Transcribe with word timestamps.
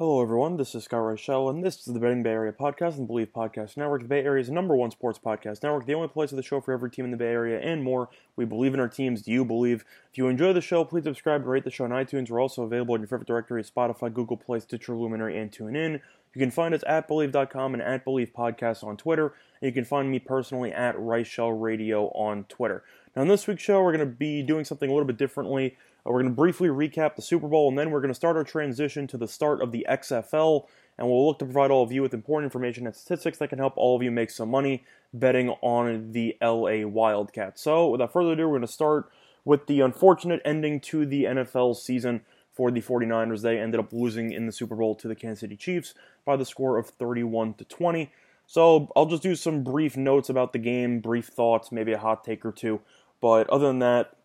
Hello, 0.00 0.22
everyone. 0.22 0.56
This 0.56 0.74
is 0.74 0.84
Scott 0.84 1.02
Reichel, 1.02 1.50
and 1.50 1.62
this 1.62 1.86
is 1.86 1.92
the 1.92 2.00
Betting 2.00 2.22
Bay 2.22 2.30
Area 2.30 2.52
podcast 2.52 2.96
and 2.96 3.06
Bleav 3.06 3.32
Podcast 3.32 3.76
Network, 3.76 4.00
the 4.00 4.08
Bay 4.08 4.24
Area's 4.24 4.48
number 4.48 4.74
one 4.74 4.90
sports 4.90 5.20
podcast 5.22 5.62
network, 5.62 5.84
the 5.84 5.92
only 5.92 6.08
place 6.08 6.32
of 6.32 6.36
the 6.36 6.42
show 6.42 6.58
for 6.58 6.72
every 6.72 6.90
team 6.90 7.04
in 7.04 7.10
the 7.10 7.18
Bay 7.18 7.26
Area 7.26 7.60
and 7.60 7.84
more. 7.84 8.08
We 8.34 8.46
believe 8.46 8.72
in 8.72 8.80
our 8.80 8.88
teams. 8.88 9.20
Do 9.20 9.30
you 9.30 9.44
believe? 9.44 9.84
If 10.10 10.16
you 10.16 10.28
enjoy 10.28 10.54
the 10.54 10.62
show, 10.62 10.86
please 10.86 11.04
subscribe 11.04 11.42
and 11.42 11.50
rate 11.50 11.64
the 11.64 11.70
show 11.70 11.84
on 11.84 11.90
iTunes. 11.90 12.30
We're 12.30 12.40
also 12.40 12.62
available 12.62 12.94
in 12.94 13.02
your 13.02 13.08
favorite 13.08 13.26
directory 13.26 13.62
Spotify, 13.62 14.10
Google 14.10 14.38
Play, 14.38 14.60
Stitcher, 14.60 14.96
Luminary, 14.96 15.38
and 15.38 15.52
TuneIn. 15.52 16.00
You 16.32 16.38
can 16.38 16.50
find 16.50 16.72
us 16.72 16.84
at 16.86 17.06
Bleav.com 17.06 17.74
and 17.74 17.82
at 17.82 18.06
Bleav 18.06 18.32
Podcast 18.32 18.82
on 18.82 18.96
Twitter. 18.96 19.34
And 19.60 19.68
you 19.68 19.72
can 19.72 19.84
find 19.84 20.10
me 20.10 20.18
personally 20.18 20.72
at 20.72 20.96
Reichel 20.96 21.60
Radio 21.60 22.06
on 22.12 22.44
Twitter. 22.44 22.84
Now, 23.14 23.22
in 23.22 23.28
this 23.28 23.46
week's 23.46 23.62
show, 23.62 23.82
we're 23.82 23.96
going 23.96 24.08
to 24.08 24.14
be 24.14 24.42
doing 24.42 24.64
something 24.64 24.88
a 24.88 24.92
little 24.92 25.06
bit 25.06 25.16
differently. 25.16 25.76
Uh, 26.06 26.10
we're 26.10 26.22
going 26.22 26.32
to 26.32 26.36
briefly 26.36 26.68
recap 26.68 27.16
the 27.16 27.22
Super 27.22 27.48
Bowl, 27.48 27.68
and 27.68 27.78
then 27.78 27.90
we're 27.90 28.00
going 28.00 28.12
to 28.12 28.14
start 28.14 28.36
our 28.36 28.44
transition 28.44 29.06
to 29.08 29.16
the 29.16 29.26
start 29.26 29.60
of 29.60 29.72
the 29.72 29.84
XFL. 29.88 30.66
And 30.96 31.08
we'll 31.08 31.26
look 31.26 31.38
to 31.40 31.44
provide 31.44 31.70
all 31.70 31.82
of 31.82 31.90
you 31.90 32.02
with 32.02 32.14
important 32.14 32.44
information 32.44 32.86
and 32.86 32.94
statistics 32.94 33.38
that 33.38 33.48
can 33.48 33.58
help 33.58 33.72
all 33.76 33.96
of 33.96 34.02
you 34.02 34.10
make 34.10 34.30
some 34.30 34.50
money 34.50 34.84
betting 35.12 35.50
on 35.60 36.12
the 36.12 36.36
LA 36.42 36.86
Wildcats. 36.86 37.62
So, 37.62 37.88
without 37.88 38.12
further 38.12 38.32
ado, 38.32 38.44
we're 38.44 38.58
going 38.58 38.66
to 38.66 38.72
start 38.72 39.10
with 39.44 39.66
the 39.66 39.80
unfortunate 39.80 40.40
ending 40.44 40.78
to 40.80 41.06
the 41.06 41.24
NFL 41.24 41.76
season 41.76 42.20
for 42.52 42.70
the 42.70 42.82
49ers. 42.82 43.40
They 43.40 43.58
ended 43.58 43.80
up 43.80 43.92
losing 43.92 44.30
in 44.30 44.46
the 44.46 44.52
Super 44.52 44.76
Bowl 44.76 44.94
to 44.96 45.08
the 45.08 45.14
Kansas 45.14 45.40
City 45.40 45.56
Chiefs 45.56 45.94
by 46.24 46.36
the 46.36 46.44
score 46.44 46.76
of 46.76 46.90
31 46.90 47.54
to 47.54 47.64
20. 47.64 48.12
So, 48.46 48.92
I'll 48.94 49.06
just 49.06 49.22
do 49.22 49.34
some 49.34 49.64
brief 49.64 49.96
notes 49.96 50.28
about 50.28 50.52
the 50.52 50.58
game, 50.58 51.00
brief 51.00 51.26
thoughts, 51.28 51.72
maybe 51.72 51.92
a 51.92 51.98
hot 51.98 52.24
take 52.24 52.44
or 52.44 52.52
two. 52.52 52.80
But 53.20 53.48
other 53.50 53.66
than 53.66 53.78
that, 53.80 54.16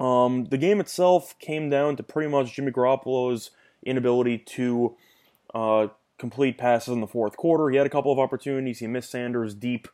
um, 0.00 0.46
the 0.46 0.58
game 0.58 0.80
itself 0.80 1.38
came 1.38 1.70
down 1.70 1.96
to 1.96 2.02
pretty 2.02 2.30
much 2.30 2.54
Jimmy 2.54 2.70
Garoppolo's 2.70 3.50
inability 3.84 4.38
to 4.38 4.96
uh, 5.54 5.88
complete 6.18 6.58
passes 6.58 6.92
in 6.92 7.00
the 7.00 7.06
fourth 7.06 7.36
quarter. 7.36 7.70
He 7.70 7.76
had 7.76 7.86
a 7.86 7.90
couple 7.90 8.12
of 8.12 8.18
opportunities. 8.18 8.78
He 8.78 8.86
missed 8.86 9.10
Sanders 9.10 9.54
deep 9.54 9.88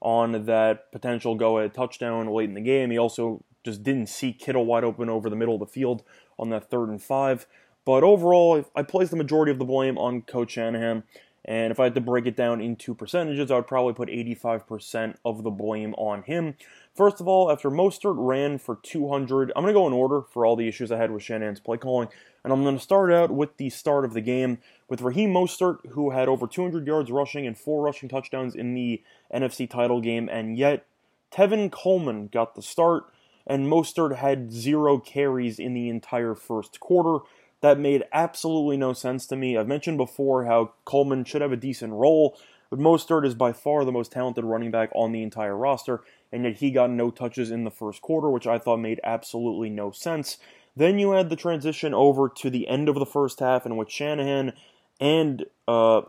on 0.00 0.46
that 0.46 0.90
potential 0.92 1.34
go-ahead 1.34 1.74
touchdown 1.74 2.26
late 2.28 2.48
in 2.48 2.54
the 2.54 2.60
game. 2.60 2.90
He 2.90 2.98
also 2.98 3.44
just 3.64 3.82
didn't 3.82 4.08
see 4.08 4.32
Kittle 4.32 4.64
wide 4.64 4.84
open 4.84 5.10
over 5.10 5.28
the 5.28 5.36
middle 5.36 5.54
of 5.54 5.60
the 5.60 5.66
field 5.66 6.02
on 6.38 6.48
that 6.50 6.70
third 6.70 6.88
and 6.88 7.02
five. 7.02 7.46
But 7.84 8.02
overall, 8.02 8.64
I 8.74 8.82
place 8.82 9.10
the 9.10 9.16
majority 9.16 9.52
of 9.52 9.58
the 9.58 9.64
blame 9.64 9.98
on 9.98 10.22
Coach 10.22 10.52
Shanahan. 10.52 11.02
And 11.44 11.70
if 11.70 11.80
I 11.80 11.84
had 11.84 11.94
to 11.94 12.00
break 12.00 12.26
it 12.26 12.36
down 12.36 12.60
into 12.60 12.94
percentages, 12.94 13.50
I 13.50 13.56
would 13.56 13.66
probably 13.66 13.94
put 13.94 14.08
85% 14.08 15.16
of 15.24 15.42
the 15.42 15.50
blame 15.50 15.94
on 15.94 16.22
him. 16.22 16.54
First 16.94 17.20
of 17.20 17.26
all, 17.26 17.50
after 17.50 17.70
Mostert 17.70 18.16
ran 18.16 18.58
for 18.58 18.78
200, 18.82 19.52
I'm 19.56 19.62
going 19.62 19.74
to 19.74 19.78
go 19.78 19.86
in 19.86 19.92
order 19.92 20.22
for 20.22 20.44
all 20.44 20.56
the 20.56 20.68
issues 20.68 20.92
I 20.92 20.98
had 20.98 21.10
with 21.10 21.22
Shanahan's 21.22 21.60
play 21.60 21.78
calling. 21.78 22.08
And 22.44 22.52
I'm 22.52 22.62
going 22.62 22.76
to 22.76 22.82
start 22.82 23.12
out 23.12 23.30
with 23.30 23.56
the 23.56 23.70
start 23.70 24.04
of 24.04 24.12
the 24.12 24.20
game 24.20 24.58
with 24.88 25.02
Raheem 25.02 25.32
Mostert, 25.32 25.78
who 25.90 26.10
had 26.10 26.28
over 26.28 26.46
200 26.46 26.86
yards 26.86 27.10
rushing 27.10 27.46
and 27.46 27.56
four 27.56 27.82
rushing 27.82 28.08
touchdowns 28.08 28.54
in 28.54 28.74
the 28.74 29.02
NFC 29.32 29.68
title 29.68 30.00
game. 30.00 30.28
And 30.30 30.56
yet, 30.56 30.84
Tevin 31.32 31.70
Coleman 31.70 32.28
got 32.28 32.54
the 32.54 32.62
start, 32.62 33.04
and 33.46 33.66
Mostert 33.66 34.16
had 34.16 34.52
zero 34.52 34.98
carries 34.98 35.58
in 35.58 35.74
the 35.74 35.88
entire 35.88 36.34
first 36.34 36.80
quarter. 36.80 37.24
That 37.60 37.78
made 37.78 38.04
absolutely 38.12 38.76
no 38.76 38.92
sense 38.92 39.26
to 39.26 39.36
me. 39.36 39.56
I've 39.56 39.68
mentioned 39.68 39.98
before 39.98 40.46
how 40.46 40.72
Coleman 40.84 41.24
should 41.24 41.42
have 41.42 41.52
a 41.52 41.56
decent 41.56 41.92
role, 41.92 42.38
but 42.70 42.78
Mostert 42.78 43.26
is 43.26 43.34
by 43.34 43.52
far 43.52 43.84
the 43.84 43.92
most 43.92 44.12
talented 44.12 44.44
running 44.44 44.70
back 44.70 44.90
on 44.94 45.12
the 45.12 45.22
entire 45.22 45.56
roster, 45.56 46.00
and 46.32 46.44
yet 46.44 46.56
he 46.56 46.70
got 46.70 46.90
no 46.90 47.10
touches 47.10 47.50
in 47.50 47.64
the 47.64 47.70
first 47.70 48.00
quarter, 48.00 48.30
which 48.30 48.46
I 48.46 48.58
thought 48.58 48.78
made 48.78 49.00
absolutely 49.04 49.68
no 49.68 49.90
sense. 49.90 50.38
Then 50.76 50.98
you 50.98 51.14
add 51.14 51.28
the 51.28 51.36
transition 51.36 51.92
over 51.92 52.28
to 52.28 52.48
the 52.48 52.68
end 52.68 52.88
of 52.88 52.94
the 52.94 53.06
first 53.06 53.40
half, 53.40 53.66
in 53.66 53.76
which 53.76 53.90
Shanahan 53.90 54.52
and 55.00 55.44
uh, 55.66 56.02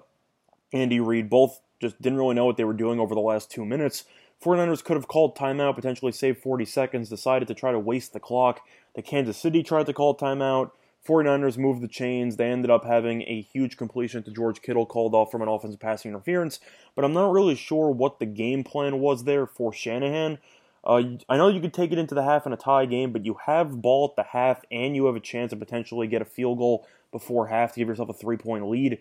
Andy 0.72 1.00
Reid 1.00 1.30
both 1.30 1.60
just 1.82 2.02
didn't 2.02 2.20
really 2.20 2.36
know 2.36 2.46
what 2.46 2.58
they 2.58 2.64
were 2.64 2.74
doing 2.74 3.00
over 3.00 3.16
the 3.16 3.22
last 3.22 3.50
two 3.50 3.66
minutes. 3.66 4.06
49ers 4.44 4.84
could 4.84 4.98
have 4.98 5.08
called 5.08 5.36
timeout, 5.36 5.76
potentially 5.76 6.12
saved 6.12 6.42
40 6.42 6.66
seconds, 6.66 7.10
decided 7.10 7.48
to 7.48 7.54
try 7.54 7.72
to 7.72 7.80
waste 7.80 8.14
the 8.14 8.20
clock. 8.20 8.62
The 8.96 9.02
Kansas 9.02 9.38
City 9.38 9.64
tried 9.64 9.88
to 9.88 9.94
call 9.94 10.16
timeout. 10.16 10.72
49ers 11.08 11.58
moved 11.58 11.82
the 11.82 11.88
chains. 11.88 12.36
They 12.36 12.50
ended 12.50 12.70
up 12.70 12.86
having 12.86 13.24
a 13.24 13.42
huge 13.42 13.78
completion 13.78 14.24
to 14.24 14.32
George 14.32 14.62
Kittle 14.62 14.86
called 14.86 15.16
off 15.16 15.32
from 15.32 15.42
an 15.42 15.48
offensive 15.48 15.80
passing 15.80 16.10
interference. 16.10 16.60
But 16.96 17.06
I'm 17.06 17.14
not 17.14 17.32
really 17.32 17.56
sure 17.56 17.90
what 17.90 18.20
the 18.20 18.26
game 18.26 18.64
plan 18.64 19.00
was 19.00 19.24
there 19.24 19.48
for 19.48 19.74
Shanahan. 19.74 20.38
Uh, 20.84 21.04
I 21.30 21.38
know 21.38 21.48
you 21.48 21.62
could 21.62 21.74
take 21.74 21.92
it 21.92 21.98
into 21.98 22.16
the 22.16 22.24
half 22.24 22.46
in 22.46 22.54
a 22.54 22.58
tie 22.58 22.86
game, 22.86 23.12
but 23.12 23.26
you 23.26 23.38
have 23.46 23.82
ball 23.82 24.10
at 24.10 24.16
the 24.16 24.30
half 24.30 24.64
and 24.72 24.96
you 24.96 25.06
have 25.06 25.16
a 25.16 25.20
chance 25.20 25.52
to 25.52 25.56
potentially 25.56 26.08
get 26.08 26.22
a 26.22 26.26
field 26.26 26.58
goal 26.58 26.88
before 27.12 27.48
half 27.48 27.74
to 27.74 27.80
give 27.80 27.88
yourself 27.88 28.10
a 28.10 28.14
three 28.14 28.38
point 28.38 28.70
lead. 28.70 29.00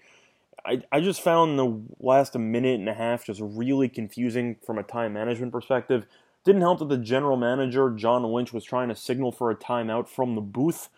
I, 0.65 0.83
I 0.93 1.01
just 1.01 1.23
found 1.23 1.59
the 1.59 1.81
last 1.99 2.37
minute 2.37 2.79
and 2.81 2.89
a 2.89 2.95
half 2.95 3.25
just 3.25 3.41
really 3.43 3.89
confusing 3.89 4.57
from 4.65 4.79
a 4.79 4.83
time 4.83 5.15
management 5.15 5.53
perspective. 5.53 6.07
Didn't 6.45 6.63
help 6.63 6.79
that 6.79 6.89
the 6.89 6.99
general 6.99 7.37
manager, 7.37 7.91
John 7.91 8.25
Lynch, 8.25 8.53
was 8.53 8.65
trying 8.65 8.89
to 8.89 8.97
signal 8.97 9.33
for 9.33 9.51
a 9.51 9.57
timeout 9.57 10.09
from 10.09 10.35
the 10.35 10.41
booth 10.41 10.89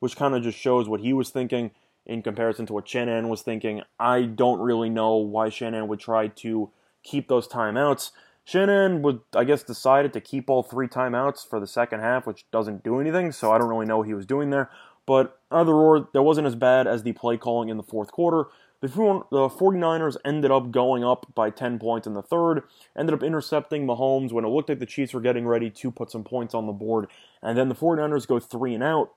which 0.00 0.16
kind 0.16 0.34
of 0.34 0.42
just 0.42 0.58
shows 0.58 0.88
what 0.88 1.00
he 1.00 1.12
was 1.12 1.30
thinking 1.30 1.70
in 2.06 2.22
comparison 2.22 2.66
to 2.66 2.72
what 2.72 2.88
Shanahan 2.88 3.28
was 3.28 3.42
thinking. 3.42 3.82
I 3.98 4.22
don't 4.22 4.60
really 4.60 4.88
know 4.88 5.16
why 5.16 5.50
Shanahan 5.50 5.88
would 5.88 6.00
try 6.00 6.28
to 6.28 6.70
keep 7.02 7.28
those 7.28 7.46
timeouts. 7.46 8.10
Shanahan 8.44 9.02
would, 9.02 9.20
I 9.34 9.44
guess, 9.44 9.62
decided 9.62 10.14
to 10.14 10.22
keep 10.22 10.48
all 10.48 10.62
three 10.62 10.88
timeouts 10.88 11.46
for 11.46 11.60
the 11.60 11.66
second 11.66 12.00
half, 12.00 12.26
which 12.26 12.46
doesn't 12.50 12.82
do 12.82 12.98
anything, 12.98 13.30
so 13.30 13.52
I 13.52 13.58
don't 13.58 13.68
really 13.68 13.84
know 13.84 13.98
what 13.98 14.06
he 14.06 14.14
was 14.14 14.24
doing 14.24 14.48
there. 14.48 14.70
But 15.04 15.38
either 15.50 15.72
or, 15.72 16.08
that 16.14 16.22
wasn't 16.22 16.46
as 16.46 16.54
bad 16.54 16.86
as 16.86 17.02
the 17.02 17.12
play 17.12 17.36
calling 17.36 17.68
in 17.68 17.76
the 17.76 17.82
fourth 17.82 18.10
quarter. 18.10 18.46
The 18.80 18.88
49ers 18.88 20.16
ended 20.24 20.50
up 20.50 20.70
going 20.70 21.02
up 21.02 21.26
by 21.34 21.50
10 21.50 21.78
points 21.78 22.06
in 22.06 22.14
the 22.14 22.22
third, 22.22 22.62
ended 22.96 23.12
up 23.12 23.24
intercepting 23.24 23.86
Mahomes 23.86 24.32
when 24.32 24.44
it 24.44 24.48
looked 24.48 24.68
like 24.68 24.78
the 24.78 24.86
Chiefs 24.86 25.12
were 25.12 25.20
getting 25.20 25.46
ready 25.46 25.68
to 25.68 25.90
put 25.90 26.10
some 26.10 26.22
points 26.22 26.54
on 26.54 26.66
the 26.66 26.72
board. 26.72 27.08
And 27.42 27.58
then 27.58 27.68
the 27.68 27.74
49ers 27.74 28.28
go 28.28 28.38
three 28.38 28.74
and 28.74 28.84
out. 28.84 29.10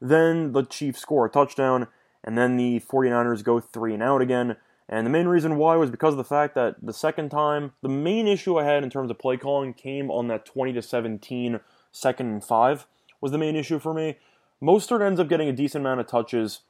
Then 0.00 0.52
the 0.52 0.64
Chiefs 0.64 1.00
score 1.00 1.26
a 1.26 1.30
touchdown, 1.30 1.88
and 2.24 2.36
then 2.36 2.56
the 2.56 2.80
49ers 2.80 3.44
go 3.44 3.60
three 3.60 3.94
and 3.94 4.02
out 4.02 4.22
again. 4.22 4.56
And 4.88 5.04
the 5.04 5.10
main 5.10 5.28
reason 5.28 5.56
why 5.56 5.76
was 5.76 5.90
because 5.90 6.14
of 6.14 6.18
the 6.18 6.24
fact 6.24 6.54
that 6.54 6.76
the 6.82 6.94
second 6.94 7.30
time, 7.30 7.72
the 7.82 7.88
main 7.88 8.26
issue 8.26 8.56
I 8.56 8.64
had 8.64 8.82
in 8.82 8.90
terms 8.90 9.10
of 9.10 9.18
play 9.18 9.36
calling 9.36 9.74
came 9.74 10.10
on 10.10 10.28
that 10.28 10.46
20 10.46 10.72
to 10.72 10.82
17 10.82 11.60
second 11.92 12.26
and 12.26 12.44
five 12.44 12.86
was 13.20 13.32
the 13.32 13.38
main 13.38 13.56
issue 13.56 13.78
for 13.78 13.92
me. 13.92 14.16
Mostert 14.62 15.04
ends 15.04 15.20
up 15.20 15.28
getting 15.28 15.48
a 15.48 15.52
decent 15.52 15.82
amount 15.82 16.00
of 16.00 16.06
touches 16.06 16.60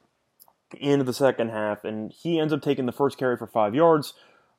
in 0.77 1.05
the 1.05 1.13
second 1.13 1.49
half, 1.49 1.83
and 1.83 2.11
he 2.11 2.39
ends 2.39 2.53
up 2.53 2.61
taking 2.61 2.85
the 2.85 2.91
first 2.91 3.17
carry 3.17 3.37
for 3.37 3.47
five 3.47 3.73
yards. 3.73 4.13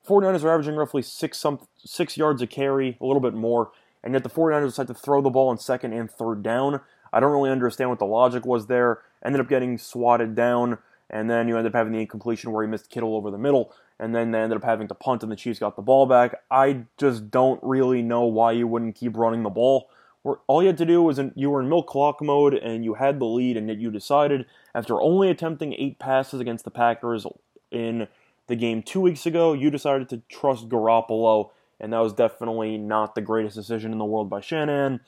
49ers 0.08 0.42
are 0.42 0.52
averaging 0.52 0.76
roughly 0.76 1.02
six 1.02 1.38
some 1.38 1.60
six 1.76 2.16
yards 2.16 2.40
a 2.42 2.46
carry, 2.46 2.96
a 3.00 3.04
little 3.04 3.20
bit 3.20 3.34
more, 3.34 3.70
and 4.02 4.14
yet 4.14 4.22
the 4.22 4.30
49ers 4.30 4.68
decide 4.68 4.86
to 4.88 4.94
throw 4.94 5.20
the 5.20 5.30
ball 5.30 5.48
on 5.48 5.58
second 5.58 5.92
and 5.92 6.10
third 6.10 6.42
down. 6.42 6.80
I 7.12 7.20
don't 7.20 7.32
really 7.32 7.50
understand 7.50 7.90
what 7.90 7.98
the 7.98 8.06
logic 8.06 8.44
was 8.44 8.66
there. 8.66 9.00
Ended 9.24 9.40
up 9.40 9.48
getting 9.48 9.78
swatted 9.78 10.34
down, 10.34 10.78
and 11.08 11.30
then 11.30 11.48
you 11.48 11.56
end 11.56 11.66
up 11.66 11.74
having 11.74 11.92
the 11.92 12.00
incompletion 12.00 12.52
where 12.52 12.64
he 12.64 12.70
missed 12.70 12.90
Kittle 12.90 13.16
over 13.16 13.30
the 13.30 13.38
middle, 13.38 13.72
and 13.98 14.14
then 14.14 14.30
they 14.30 14.40
ended 14.40 14.56
up 14.56 14.64
having 14.64 14.88
to 14.88 14.94
punt, 14.94 15.22
and 15.22 15.30
the 15.30 15.36
Chiefs 15.36 15.58
got 15.58 15.76
the 15.76 15.82
ball 15.82 16.06
back. 16.06 16.42
I 16.50 16.84
just 16.96 17.30
don't 17.30 17.60
really 17.62 18.02
know 18.02 18.24
why 18.24 18.52
you 18.52 18.66
wouldn't 18.66 18.94
keep 18.94 19.16
running 19.16 19.42
the 19.42 19.50
ball. 19.50 19.88
All 20.22 20.62
you 20.62 20.66
had 20.66 20.78
to 20.78 20.86
do 20.86 21.02
was 21.02 21.18
in, 21.18 21.32
you 21.34 21.50
were 21.50 21.62
in 21.62 21.68
milk 21.68 21.86
clock 21.86 22.20
mode, 22.20 22.54
and 22.54 22.84
you 22.84 22.94
had 22.94 23.18
the 23.18 23.24
lead, 23.24 23.56
and 23.56 23.68
yet 23.68 23.78
you 23.78 23.90
decided 23.90 24.46
after 24.74 25.00
only 25.00 25.30
attempting 25.30 25.74
eight 25.74 25.98
passes 25.98 26.40
against 26.40 26.64
the 26.64 26.70
Packers 26.70 27.26
in 27.70 28.06
the 28.46 28.56
game 28.56 28.82
two 28.82 29.00
weeks 29.00 29.26
ago, 29.26 29.52
you 29.52 29.70
decided 29.70 30.08
to 30.10 30.22
trust 30.28 30.68
Garoppolo, 30.68 31.50
and 31.78 31.92
that 31.92 32.00
was 32.00 32.12
definitely 32.12 32.76
not 32.76 33.14
the 33.14 33.22
greatest 33.22 33.56
decision 33.56 33.92
in 33.92 33.98
the 33.98 34.04
world 34.04 34.28
by 34.28 34.40
Shanahan. 34.40 35.00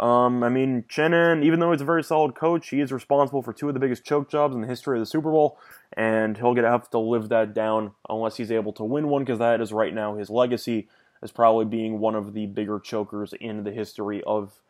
Um, 0.00 0.42
I 0.42 0.48
mean, 0.48 0.84
Shanahan, 0.88 1.44
even 1.44 1.60
though 1.60 1.70
he's 1.70 1.80
a 1.80 1.84
very 1.84 2.02
solid 2.02 2.34
coach, 2.34 2.70
he 2.70 2.80
is 2.80 2.90
responsible 2.92 3.42
for 3.42 3.52
two 3.52 3.68
of 3.68 3.74
the 3.74 3.80
biggest 3.80 4.04
choke 4.04 4.28
jobs 4.28 4.54
in 4.54 4.60
the 4.60 4.66
history 4.66 4.98
of 4.98 5.02
the 5.02 5.06
Super 5.06 5.30
Bowl, 5.30 5.58
and 5.96 6.36
he'll 6.36 6.54
get 6.54 6.64
have 6.64 6.90
to 6.90 6.98
live 6.98 7.28
that 7.28 7.54
down 7.54 7.92
unless 8.08 8.36
he's 8.36 8.50
able 8.50 8.72
to 8.72 8.82
win 8.82 9.08
one, 9.08 9.22
because 9.22 9.38
that 9.38 9.60
is 9.60 9.72
right 9.72 9.94
now 9.94 10.16
his 10.16 10.30
legacy 10.30 10.88
as 11.22 11.30
probably 11.30 11.64
being 11.64 12.00
one 12.00 12.16
of 12.16 12.34
the 12.34 12.46
bigger 12.46 12.80
chokers 12.80 13.32
in 13.40 13.62
the 13.62 13.70
history 13.70 14.22
of 14.26 14.60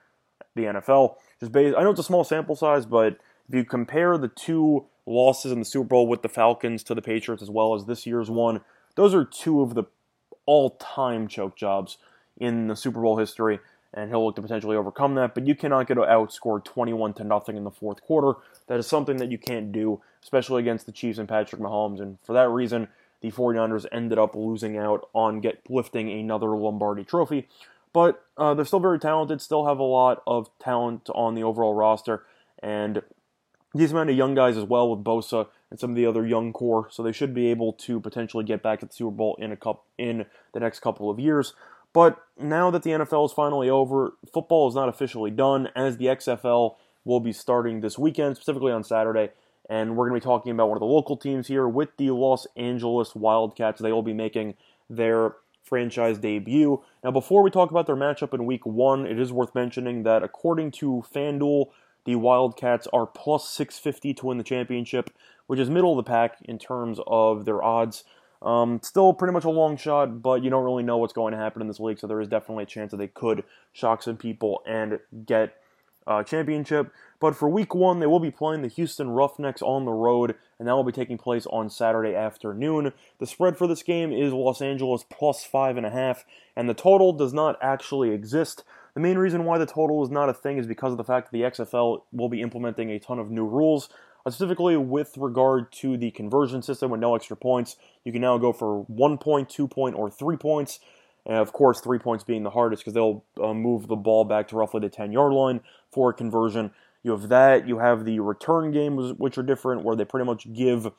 the 0.55 0.62
NFL. 0.62 1.17
Just 1.41 1.53
based, 1.53 1.76
I 1.76 1.82
know 1.82 1.91
it's 1.91 2.00
a 2.00 2.05
small 2.05 2.25
sample 2.25 2.55
size, 2.55 2.87
but 2.87 3.19
If 3.49 3.55
you 3.55 3.65
compare 3.65 4.17
the 4.17 4.29
two 4.29 4.87
losses 5.06 5.53
in 5.53 5.59
the 5.59 5.65
Super 5.65 5.88
Bowl 5.88 6.06
with 6.06 6.23
the 6.23 6.29
Falcons 6.29 6.82
to 6.85 6.94
the 6.94 7.03
Patriots 7.03 7.43
as 7.43 7.50
well 7.50 7.75
as 7.75 7.85
this 7.85 8.06
year's 8.06 8.31
one, 8.31 8.61
those 8.94 9.15
are 9.15 9.25
two 9.25 9.61
of 9.61 9.75
the 9.75 9.85
all-time 10.47 11.29
choke 11.29 11.56
jobs 11.56 11.99
in 12.38 12.69
the 12.69 12.76
Super 12.76 13.00
Bowl 13.00 13.19
history, 13.19 13.61
and 13.94 14.11
he'll 14.11 14.25
look 14.25 14.37
to 14.37 14.43
potentially 14.43 14.76
overcome 14.76 15.14
that. 15.14 15.35
But 15.35 15.46
you 15.46 15.55
cannot 15.55 15.87
get 15.87 15.96
outscored 15.96 16.64
21 16.64 17.14
to 17.14 17.25
nothing 17.25 17.56
in 17.56 17.64
the 17.64 17.70
fourth 17.70 18.02
quarter. 18.02 18.38
That 18.67 18.79
is 18.79 18.87
something 18.87 19.17
that 19.19 19.31
you 19.31 19.38
can't 19.38 19.73
do, 19.73 20.02
especially 20.23 20.61
against 20.61 20.87
the 20.87 20.93
Chiefs 20.93 21.19
and 21.19 21.29
Patrick 21.29 21.61
Mahomes. 21.61 22.00
And 22.00 22.19
for 22.23 22.32
that 22.32 22.50
reason, 22.50 22.88
the 23.20 23.31
49ers 23.31 23.87
ended 23.91 24.19
up 24.19 24.35
losing 24.35 24.76
out 24.76 25.08
on 25.14 25.41
get 25.41 25.62
lifting 25.70 26.11
another 26.11 26.49
Lombardi 26.49 27.05
trophy. 27.05 27.49
But 27.94 28.25
uh, 28.37 28.55
they're 28.55 28.64
still 28.64 28.81
very 28.81 28.99
talented, 28.99 29.41
still 29.41 29.67
have 29.67 29.79
a 29.79 29.85
lot 29.85 30.23
of 30.26 30.50
talent 30.58 31.08
on 31.14 31.35
the 31.35 31.44
overall 31.44 31.75
roster, 31.75 32.25
and 32.61 33.02
these 33.73 33.93
amount 33.93 34.11
of 34.11 34.17
young 34.17 34.35
guys 34.35 34.56
as 34.56 34.64
well 34.64 34.90
with 34.90 35.05
Bosa 35.05 35.47
and 35.70 35.79
some 35.79 35.90
of 35.90 35.97
the 35.97 36.06
other 36.06 36.26
young 36.26 36.52
core, 36.52 36.88
so 36.90 37.02
they 37.02 37.12
should 37.12 37.32
be 37.32 37.49
able 37.49 37.73
to 37.73 38.00
potentially 38.00 38.44
get 38.44 38.62
back 38.62 38.81
to 38.81 38.87
the 38.87 38.93
Super 38.93 39.11
Bowl 39.12 39.37
in 39.40 39.52
a 39.52 39.56
cup 39.56 39.85
in 39.97 40.26
the 40.52 40.61
next 40.61 40.81
couple 40.81 41.08
of 41.08 41.19
years. 41.19 41.55
But 41.94 42.19
now 42.38 42.70
that 42.73 42.82
the 42.82 42.91
NFL 42.91 43.26
is 43.26 43.32
finally 43.32 43.70
over, 43.70 44.14
football 44.31 44.69
is 44.69 44.75
not 44.75 44.91
officially 44.91 45.31
done, 45.31 45.69
as 45.75 45.96
the 45.96 46.06
XFL 46.06 46.75
will 47.05 47.20
be 47.20 47.32
starting 47.32 47.81
this 47.81 47.99
weekend, 47.99 48.37
specifically 48.37 48.73
on 48.73 48.85
Saturday. 48.85 49.31
And 49.70 49.96
we're 49.96 50.08
going 50.08 50.20
to 50.20 50.25
be 50.25 50.29
talking 50.29 50.52
about 50.52 50.69
one 50.69 50.76
of 50.76 50.81
the 50.81 50.87
local 50.87 51.17
teams 51.17 51.46
here 51.46 51.67
with 51.67 51.91
the 51.96 52.11
Los 52.11 52.46
Angeles 52.56 53.14
Wildcats. 53.14 53.81
They 53.81 53.93
will 53.93 54.02
be 54.02 54.12
making 54.12 54.55
their 54.91 55.37
franchise 55.62 56.19
debut. 56.19 56.82
Now, 57.02 57.12
before 57.12 57.43
we 57.43 57.50
talk 57.50 57.70
about 57.70 57.87
their 57.87 57.97
matchup 57.97 58.35
in 58.35 58.44
week 58.44 58.67
one, 58.67 59.06
it 59.06 59.19
is 59.19 59.32
worth 59.32 59.55
mentioning 59.55 60.02
that 60.02 60.23
according 60.23 60.73
to 60.73 61.05
FanDuel, 61.14 61.67
the 62.05 62.17
Wildcats 62.17 62.87
are 62.93 63.06
plus 63.06 63.49
650 63.49 64.14
to 64.14 64.26
win 64.26 64.38
the 64.38 64.44
championship, 64.44 65.11
which 65.47 65.61
is 65.61 65.70
middle 65.70 65.99
of 65.99 66.05
the 66.05 66.11
pack 66.11 66.38
in 66.43 66.58
terms 66.58 66.99
of 67.06 67.44
their 67.44 67.62
odds. 67.62 68.05
Um, 68.44 68.81
still 68.82 69.14
pretty 69.14 69.32
much 69.32 69.44
a 69.44 69.50
long 69.50 69.79
shot, 69.79 70.20
but 70.23 70.44
you 70.44 70.50
don't 70.50 70.64
really 70.64 70.82
know 70.82 70.99
what's 70.99 71.14
going 71.14 71.32
to 71.32 71.38
happen 71.38 71.62
in 71.62 71.69
this 71.69 71.81
league, 71.81 71.99
so 71.99 72.06
there 72.06 72.20
is 72.20 72.29
definitely 72.29 72.64
a 72.64 72.67
chance 72.67 72.91
that 72.91 72.99
they 72.99 73.08
could 73.08 73.43
shock 73.73 74.02
some 74.02 74.19
people 74.19 74.62
and 74.67 75.00
get 75.25 75.56
a 76.06 76.23
championship. 76.23 76.93
But 77.20 77.35
for 77.35 77.49
week 77.49 77.75
one, 77.75 78.00
they 78.00 78.06
will 78.06 78.20
be 78.20 78.31
playing 78.31 78.61
the 78.61 78.69
Houston 78.69 79.08
Roughnecks 79.08 79.62
on 79.62 79.87
the 79.87 79.93
road, 79.93 80.35
and 80.58 80.69
that 80.69 80.75
will 80.75 80.85
be 80.85 80.93
taking 80.93 81.17
place 81.17 81.46
on 81.46 81.70
Saturday 81.70 82.14
afternoon. 82.14 82.93
The 83.19 83.26
spread 83.26 83.56
for 83.56 83.67
this 83.67 83.82
game 83.82 84.12
is 84.12 84.32
Los 84.32 84.61
Angeles 84.61 85.06
plus 85.11 85.43
five 85.44 85.79
and 85.79 85.87
a 85.87 85.90
half, 85.90 86.26
and 86.55 86.69
the 86.69 86.75
total 86.75 87.14
does 87.14 87.32
not 87.32 87.56
actually 87.62 88.11
exist. 88.11 88.62
The 88.93 89.00
main 89.00 89.17
reason 89.17 89.44
why 89.44 89.56
the 89.56 89.67
total 89.67 90.05
is 90.05 90.11
not 90.11 90.29
a 90.29 90.35
thing 90.35 90.58
is 90.58 90.67
because 90.67 90.93
of 90.93 90.99
the 90.99 91.05
fact 91.05 91.31
that 91.31 91.37
the 91.37 91.44
XFL 91.44 92.02
will 92.12 92.29
be 92.29 92.43
implementing 92.43 92.90
a 92.90 92.99
ton 92.99 93.19
of 93.19 93.31
new 93.31 93.47
rules 93.47 93.88
uh, 93.88 94.13
specifically 94.26 94.76
with 94.76 95.19
regard 95.19 95.71
to 95.71 95.99
the 95.99 96.11
conversion 96.11 96.62
system 96.62 96.91
with 96.91 97.00
no 97.00 97.15
extra 97.15 97.37
points. 97.37 97.76
You 98.05 98.12
can 98.12 98.23
now 98.23 98.38
go 98.38 98.55
for 98.55 98.82
one 98.85 99.19
point, 99.19 99.50
two 99.50 99.69
point, 99.69 99.97
or 99.97 100.11
three 100.11 100.38
points. 100.38 100.81
And 101.26 101.37
of 101.37 101.53
course, 101.53 101.81
three 101.81 101.99
points 101.99 102.25
being 102.25 102.43
the 102.43 102.50
hardest 102.50 102.82
because 102.82 102.94
they'll 102.94 103.23
uh, 103.43 103.53
move 103.53 103.87
the 103.87 103.97
ball 103.97 104.25
back 104.25 104.49
to 104.49 104.56
roughly 104.56 104.81
the 104.81 104.88
10 104.88 105.12
yard 105.12 105.32
line 105.32 105.61
for 105.93 106.11
a 106.11 106.15
conversion. 106.15 106.71
You 107.03 107.11
have 107.11 107.29
that. 107.29 107.69
You 107.69 107.79
have 107.81 108.06
the 108.06 108.21
return 108.21 108.73
games, 108.73 109.12
which 109.19 109.37
are 109.37 109.43
different, 109.43 109.85
where 109.85 109.94
they 109.94 110.06
pretty 110.06 110.25
much 110.25 110.50
give 110.53 110.91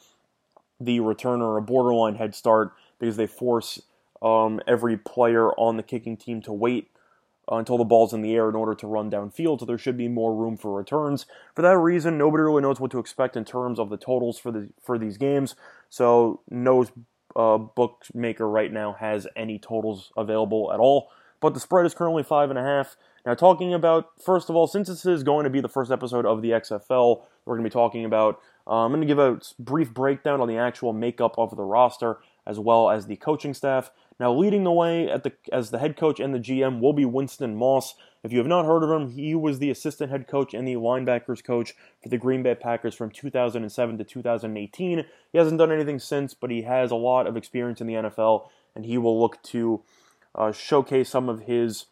the 0.79 0.99
returner 0.99 1.57
a 1.57 1.61
borderline 1.61 2.15
head 2.15 2.35
start 2.35 2.73
because 2.99 3.17
they 3.17 3.27
force 3.27 3.81
um, 4.21 4.61
every 4.67 4.97
player 4.97 5.49
on 5.53 5.77
the 5.77 5.83
kicking 5.83 6.15
team 6.15 6.41
to 6.43 6.53
wait 6.53 6.89
uh, 7.51 7.55
until 7.55 7.77
the 7.77 7.83
ball's 7.83 8.13
in 8.13 8.21
the 8.21 8.35
air 8.35 8.49
in 8.49 8.55
order 8.55 8.75
to 8.75 8.87
run 8.87 9.11
downfield, 9.11 9.59
so 9.59 9.65
there 9.65 9.77
should 9.77 9.97
be 9.97 10.07
more 10.07 10.35
room 10.35 10.57
for 10.57 10.73
returns. 10.73 11.25
For 11.55 11.61
that 11.61 11.77
reason, 11.77 12.17
nobody 12.17 12.43
really 12.43 12.61
knows 12.61 12.79
what 12.79 12.91
to 12.91 12.99
expect 12.99 13.35
in 13.35 13.45
terms 13.45 13.79
of 13.79 13.89
the 13.89 13.97
totals 13.97 14.39
for 14.39 14.51
the 14.51 14.69
for 14.81 14.97
these 14.97 15.17
games. 15.17 15.55
So 15.89 16.41
no 16.49 16.85
uh, 17.35 17.57
bookmaker 17.57 18.49
right 18.49 18.71
now 18.71 18.93
has 18.93 19.27
any 19.35 19.59
totals 19.59 20.11
available 20.17 20.71
at 20.73 20.79
all. 20.79 21.09
But 21.41 21.53
the 21.53 21.59
spread 21.59 21.85
is 21.85 21.93
currently 21.93 22.23
five 22.23 22.49
and 22.49 22.57
a 22.57 22.63
half. 22.63 22.95
Now, 23.25 23.33
talking 23.33 23.73
about 23.73 24.21
first 24.23 24.49
of 24.49 24.55
all, 24.55 24.67
since 24.67 24.87
this 24.87 25.05
is 25.05 25.23
going 25.23 25.43
to 25.43 25.49
be 25.49 25.61
the 25.61 25.69
first 25.69 25.91
episode 25.91 26.25
of 26.25 26.41
the 26.41 26.51
XFL, 26.51 27.23
we're 27.45 27.55
going 27.55 27.63
to 27.63 27.69
be 27.69 27.73
talking 27.73 28.05
about. 28.05 28.39
Uh, 28.67 28.85
I'm 28.85 28.91
going 28.91 29.01
to 29.01 29.07
give 29.07 29.19
a 29.19 29.39
brief 29.59 29.93
breakdown 29.93 30.41
on 30.41 30.47
the 30.47 30.57
actual 30.57 30.93
makeup 30.93 31.35
of 31.37 31.55
the 31.55 31.63
roster 31.63 32.17
as 32.47 32.59
well 32.59 32.89
as 32.89 33.07
the 33.07 33.15
coaching 33.15 33.53
staff. 33.53 33.91
Now, 34.19 34.33
leading 34.33 34.63
the 34.63 34.71
way 34.71 35.05
the 35.05 35.33
as 35.51 35.71
the 35.71 35.79
head 35.79 35.97
coach 35.97 36.19
and 36.19 36.33
the 36.33 36.39
GM 36.39 36.79
will 36.79 36.93
be 36.93 37.05
Winston 37.05 37.55
Moss. 37.55 37.95
If 38.23 38.31
you 38.31 38.39
have 38.39 38.47
not 38.47 38.65
heard 38.65 38.81
of 38.81 38.89
him, 38.89 39.11
he 39.11 39.35
was 39.35 39.59
the 39.59 39.69
assistant 39.69 40.09
head 40.09 40.27
coach 40.27 40.53
and 40.53 40.67
the 40.67 40.75
linebackers 40.75 41.43
coach 41.43 41.73
for 42.01 42.09
the 42.09 42.17
Green 42.17 42.41
Bay 42.41 42.55
Packers 42.55 42.95
from 42.95 43.11
2007 43.11 43.97
to 43.97 44.03
2018. 44.03 45.05
He 45.31 45.37
hasn't 45.37 45.59
done 45.59 45.71
anything 45.71 45.99
since, 45.99 46.33
but 46.33 46.49
he 46.49 46.63
has 46.63 46.91
a 46.91 46.95
lot 46.95 47.27
of 47.27 47.37
experience 47.37 47.81
in 47.81 47.87
the 47.87 47.93
NFL, 47.93 48.47
and 48.73 48.85
he 48.85 48.97
will 48.97 49.19
look 49.19 49.43
to 49.43 49.83
uh, 50.33 50.51
showcase 50.51 51.09
some 51.09 51.29
of 51.29 51.41
his 51.41 51.87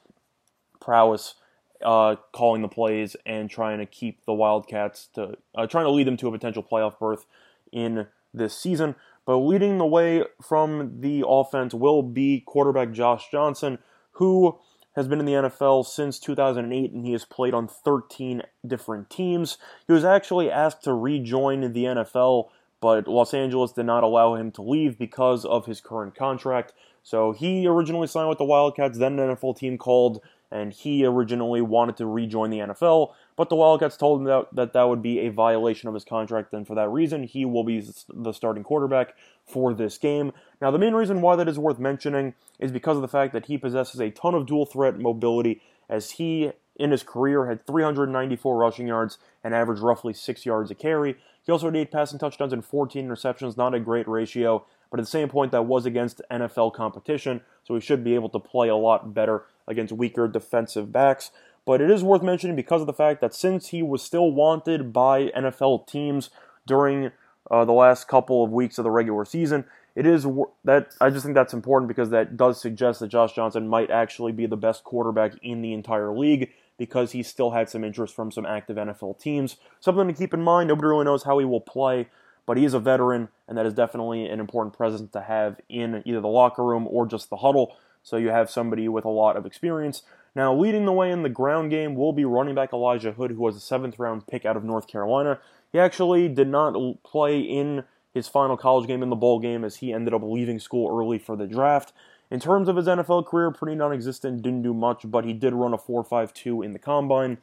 prowess 0.80 1.36
uh, 1.84 2.16
calling 2.32 2.62
the 2.62 2.68
plays 2.68 3.16
and 3.26 3.50
trying 3.50 3.80
to 3.80 3.86
keep 3.86 4.26
the 4.26 4.34
Wildcats 4.34 5.08
to 5.16 5.38
uh, 5.56 5.68
trying 5.68 5.86
to 5.86 5.92
lead 5.92 6.08
them 6.08 6.18
to 6.18 6.28
a 6.28 6.32
potential 6.32 6.64
playoff 6.64 7.00
berth 7.00 7.26
in 7.72 8.08
this 8.34 8.58
season. 8.58 8.96
But 9.26 9.38
leading 9.38 9.78
the 9.78 9.86
way 9.86 10.24
from 10.42 11.00
the 11.00 11.24
offense 11.26 11.74
will 11.74 12.04
be 12.04 12.44
quarterback 12.46 12.92
Josh 12.92 13.30
Johnson, 13.32 13.80
who 14.14 14.60
has 14.96 15.08
been 15.08 15.20
in 15.20 15.26
the 15.26 15.34
NFL 15.34 15.86
since 15.86 16.20
2008 16.20 16.92
and 16.92 17.06
he 17.06 17.14
has 17.14 17.26
played 17.26 17.54
on 17.54 17.68
13 17.68 18.44
different 18.66 19.10
teams. 19.10 19.58
He 19.88 19.94
was 19.94 20.06
actually 20.06 20.52
asked 20.52 20.84
to 20.84 20.94
rejoin 20.94 21.74
the 21.74 21.86
NFL, 21.86 22.50
but 22.80 23.08
Los 23.08 23.34
Angeles 23.34 23.72
did 23.72 23.86
not 23.86 24.04
allow 24.04 24.36
him 24.36 24.52
to 24.52 24.62
leave 24.62 24.98
because 24.98 25.46
of 25.46 25.66
his 25.66 25.82
current 25.82 26.16
contract. 26.16 26.74
So 27.02 27.32
he 27.32 27.68
originally 27.68 28.08
signed 28.08 28.30
with 28.30 28.38
the 28.38 28.46
Wildcats, 28.46 28.98
then 28.98 29.20
an 29.20 29.36
NFL 29.36 29.58
team 29.58 29.78
called 29.78 30.22
and 30.54 30.72
he 30.72 31.04
originally 31.04 31.62
wanted 31.62 31.98
to 31.98 32.06
rejoin 32.06 32.52
the 32.52 32.60
NFL, 32.60 33.14
but 33.36 33.50
the 33.50 33.56
Wildcats 33.56 33.98
told 33.98 34.22
him 34.22 34.26
that, 34.26 34.48
that 34.54 34.74
that 34.74 34.84
would 34.84 35.02
be 35.02 35.20
a 35.22 35.30
violation 35.30 35.90
of 35.90 35.96
his 35.96 36.06
contract, 36.06 36.54
and 36.54 36.68
for 36.68 36.76
that 36.76 36.90
reason, 36.90 37.24
he 37.24 37.44
will 37.44 37.64
be 37.64 37.84
the 38.08 38.32
starting 38.32 38.64
quarterback 38.64 39.16
for 39.46 39.74
this 39.74 39.98
game. 39.98 40.32
Now, 40.62 40.70
the 40.70 40.78
main 40.78 40.94
reason 40.94 41.22
why 41.22 41.36
that 41.36 41.50
is 41.50 41.58
worth 41.58 41.80
mentioning 41.80 42.36
is 42.60 42.72
because 42.72 42.98
of 42.98 43.02
the 43.02 43.08
fact 43.08 43.34
that 43.34 43.48
he 43.48 43.58
possesses 43.58 44.00
a 44.00 44.12
ton 44.12 44.36
of 44.36 44.46
dual 44.46 44.68
threat 44.68 45.00
mobility, 45.00 45.60
as 45.90 46.12
he, 46.12 46.52
in 46.76 46.92
his 46.92 47.02
career, 47.02 47.48
had 47.48 47.66
394 47.66 48.56
rushing 48.56 48.88
yards 48.88 49.18
and 49.44 49.56
averaged 49.56 49.82
roughly 49.82 50.14
6 50.14 50.46
yards 50.46 50.70
a 50.70 50.76
carry. 50.76 51.16
He 51.42 51.52
also 51.52 51.66
had 51.66 51.76
8 51.76 51.92
passing 51.92 52.20
touchdowns 52.20 52.54
and 52.54 52.64
14 52.64 53.08
interceptions, 53.08 53.58
not 53.58 53.74
a 53.74 53.80
great 53.80 54.08
ratio, 54.08 54.66
but 54.94 55.00
at 55.00 55.08
the 55.08 55.10
same 55.10 55.28
point, 55.28 55.52
that 55.54 55.66
was 55.66 55.88
against 55.88 56.22
NFL 56.30 56.76
competition, 56.76 57.42
so 57.64 57.74
he 57.74 57.82
should 57.82 58.04
be 58.04 58.14
able 58.14 58.30
to 58.30 58.38
play 58.38 58.70
a 58.70 58.76
lot 58.76 59.12
better 59.12 59.46
against 59.68 59.92
weaker 59.92 60.28
defensive 60.28 60.92
backs. 60.92 61.32
But 61.66 61.82
it 61.82 61.90
is 61.90 62.04
worth 62.04 62.22
mentioning 62.22 62.56
because 62.56 62.82
of 62.82 62.86
the 62.86 62.94
fact 62.94 63.20
that 63.22 63.34
since 63.34 63.70
he 63.70 63.82
was 63.82 64.04
still 64.04 64.32
wanted 64.32 64.94
by 64.94 65.30
NFL 65.30 65.88
teams 65.88 66.30
during 66.68 67.10
uh, 67.50 67.66
the 67.66 67.72
last 67.72 68.08
couple 68.08 68.44
of 68.44 68.52
weeks 68.52 68.78
of 68.78 68.84
the 68.84 68.92
regular 68.92 69.26
season, 69.26 69.66
it 69.96 70.06
is 70.06 70.28
that 70.64 70.94
I 71.02 71.10
just 71.10 71.26
think 71.26 71.34
that's 71.34 71.56
important 71.56 71.88
because 71.88 72.12
that 72.12 72.38
does 72.38 72.62
suggest 72.62 73.00
that 73.00 73.08
Josh 73.08 73.34
Johnson 73.34 73.68
might 73.68 73.90
actually 73.90 74.32
be 74.32 74.46
the 74.46 74.58
best 74.58 74.84
quarterback 74.84 75.34
in 75.42 75.64
the 75.64 75.74
entire 75.74 76.16
league 76.16 76.52
because 76.78 77.14
he 77.14 77.24
still 77.24 77.50
had 77.50 77.68
some 77.68 77.84
interest 77.84 78.16
from 78.16 78.32
some 78.32 78.46
active 78.46 78.78
NFL 78.78 79.20
teams. 79.20 79.58
Something 79.80 80.06
to 80.08 80.14
keep 80.14 80.36
in 80.36 80.44
mind. 80.44 80.68
Nobody 80.68 80.86
really 80.86 81.06
knows 81.06 81.24
how 81.24 81.40
he 81.40 81.46
will 81.46 81.62
play, 81.62 82.10
but 82.46 82.58
he 82.58 82.66
is 82.66 82.74
a 82.74 82.80
veteran, 82.80 83.30
and 83.48 83.58
that 83.58 83.66
is 83.66 83.74
definitely 83.74 84.28
an 84.28 84.40
important 84.40 84.76
presence 84.76 85.12
to 85.12 85.22
have 85.22 85.60
in 85.70 86.02
either 86.06 86.22
the 86.22 86.28
locker 86.28 86.64
room 86.64 86.88
or 86.90 87.06
just 87.06 87.30
the 87.30 87.38
huddle. 87.38 87.76
So 88.04 88.18
you 88.18 88.30
have 88.30 88.50
somebody 88.50 88.88
with 88.90 89.06
a 89.06 89.10
lot 89.10 89.38
of 89.38 89.46
experience. 89.46 90.04
Now, 90.36 90.54
leading 90.54 90.86
the 90.86 90.92
way 90.92 91.12
in 91.12 91.24
the 91.24 91.30
ground 91.30 91.70
game 91.70 91.96
will 91.96 92.12
be 92.12 92.26
running 92.26 92.56
back 92.56 92.74
Elijah 92.74 93.12
Hood, 93.12 93.32
who 93.32 93.42
was 93.42 93.56
a 93.56 93.60
seventh 93.60 94.00
round 94.00 94.28
pick 94.28 94.46
out 94.46 94.58
of 94.58 94.64
North 94.64 94.88
Carolina. 94.88 95.40
He 95.72 95.80
actually 95.80 96.28
did 96.28 96.48
not 96.48 96.76
play 97.04 97.40
in 97.40 97.84
his 98.14 98.28
final 98.28 98.58
college 98.58 98.88
game 98.88 99.04
in 99.04 99.10
the 99.10 99.16
bowl 99.16 99.40
game 99.40 99.64
as 99.64 99.78
he 99.78 99.94
ended 99.94 100.14
up 100.14 100.22
leaving 100.24 100.60
school 100.60 100.90
early 100.96 101.20
for 101.20 101.36
the 101.36 101.48
draft. 101.48 101.94
In 102.30 102.40
terms 102.40 102.68
of 102.68 102.78
his 102.78 102.88
NFL 102.88 103.28
career, 103.28 103.52
pretty 103.52 103.76
non 103.76 103.94
existent, 103.94 104.42
didn't 104.42 104.64
do 104.64 104.74
much, 104.74 105.04
but 105.06 105.24
he 105.24 105.34
did 105.34 105.54
run 105.54 105.74
a 105.74 105.78
4.52 105.78 106.66
in 106.66 106.74
the 106.74 106.80
combine. 106.80 107.38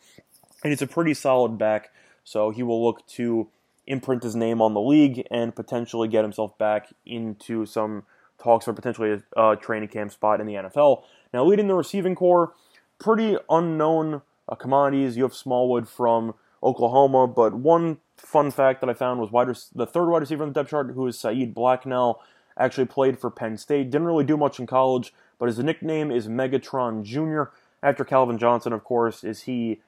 And 0.62 0.72
he's 0.72 0.82
a 0.82 0.86
pretty 0.86 1.14
solid 1.14 1.58
back, 1.58 1.90
so 2.24 2.50
he 2.50 2.62
will 2.62 2.84
look 2.84 3.06
to 3.08 3.48
imprint 3.90 4.22
his 4.22 4.36
name 4.36 4.62
on 4.62 4.72
the 4.72 4.80
league 4.80 5.26
and 5.30 5.54
potentially 5.54 6.08
get 6.08 6.24
himself 6.24 6.56
back 6.56 6.94
into 7.04 7.66
some 7.66 8.04
talks 8.42 8.64
for 8.64 8.72
potentially 8.72 9.20
a, 9.36 9.50
a 9.50 9.56
training 9.56 9.88
camp 9.88 10.12
spot 10.12 10.40
in 10.40 10.46
the 10.46 10.54
NFL. 10.54 11.02
Now, 11.34 11.44
leading 11.44 11.68
the 11.68 11.74
receiving 11.74 12.14
corps, 12.14 12.54
pretty 12.98 13.36
unknown 13.50 14.22
uh, 14.48 14.54
commodities. 14.54 15.16
You 15.16 15.24
have 15.24 15.34
Smallwood 15.34 15.88
from 15.88 16.34
Oklahoma, 16.62 17.26
but 17.26 17.54
one 17.54 17.98
fun 18.16 18.50
fact 18.50 18.80
that 18.80 18.90
I 18.90 18.94
found 18.94 19.20
was 19.20 19.30
wide 19.30 19.48
the 19.74 19.86
third 19.86 20.08
wide 20.08 20.20
receiver 20.20 20.42
on 20.42 20.50
the 20.50 20.54
depth 20.54 20.70
chart, 20.70 20.92
who 20.92 21.06
is 21.06 21.18
Saeed 21.18 21.54
Blacknall, 21.54 22.20
actually 22.58 22.86
played 22.86 23.18
for 23.18 23.30
Penn 23.30 23.56
State. 23.56 23.90
Didn't 23.90 24.06
really 24.06 24.24
do 24.24 24.36
much 24.36 24.58
in 24.58 24.66
college, 24.66 25.12
but 25.38 25.46
his 25.46 25.58
nickname 25.58 26.10
is 26.10 26.28
Megatron 26.28 27.02
Jr. 27.02 27.52
After 27.82 28.04
Calvin 28.04 28.38
Johnson, 28.38 28.72
of 28.72 28.84
course, 28.84 29.24
is 29.24 29.42
he 29.42 29.80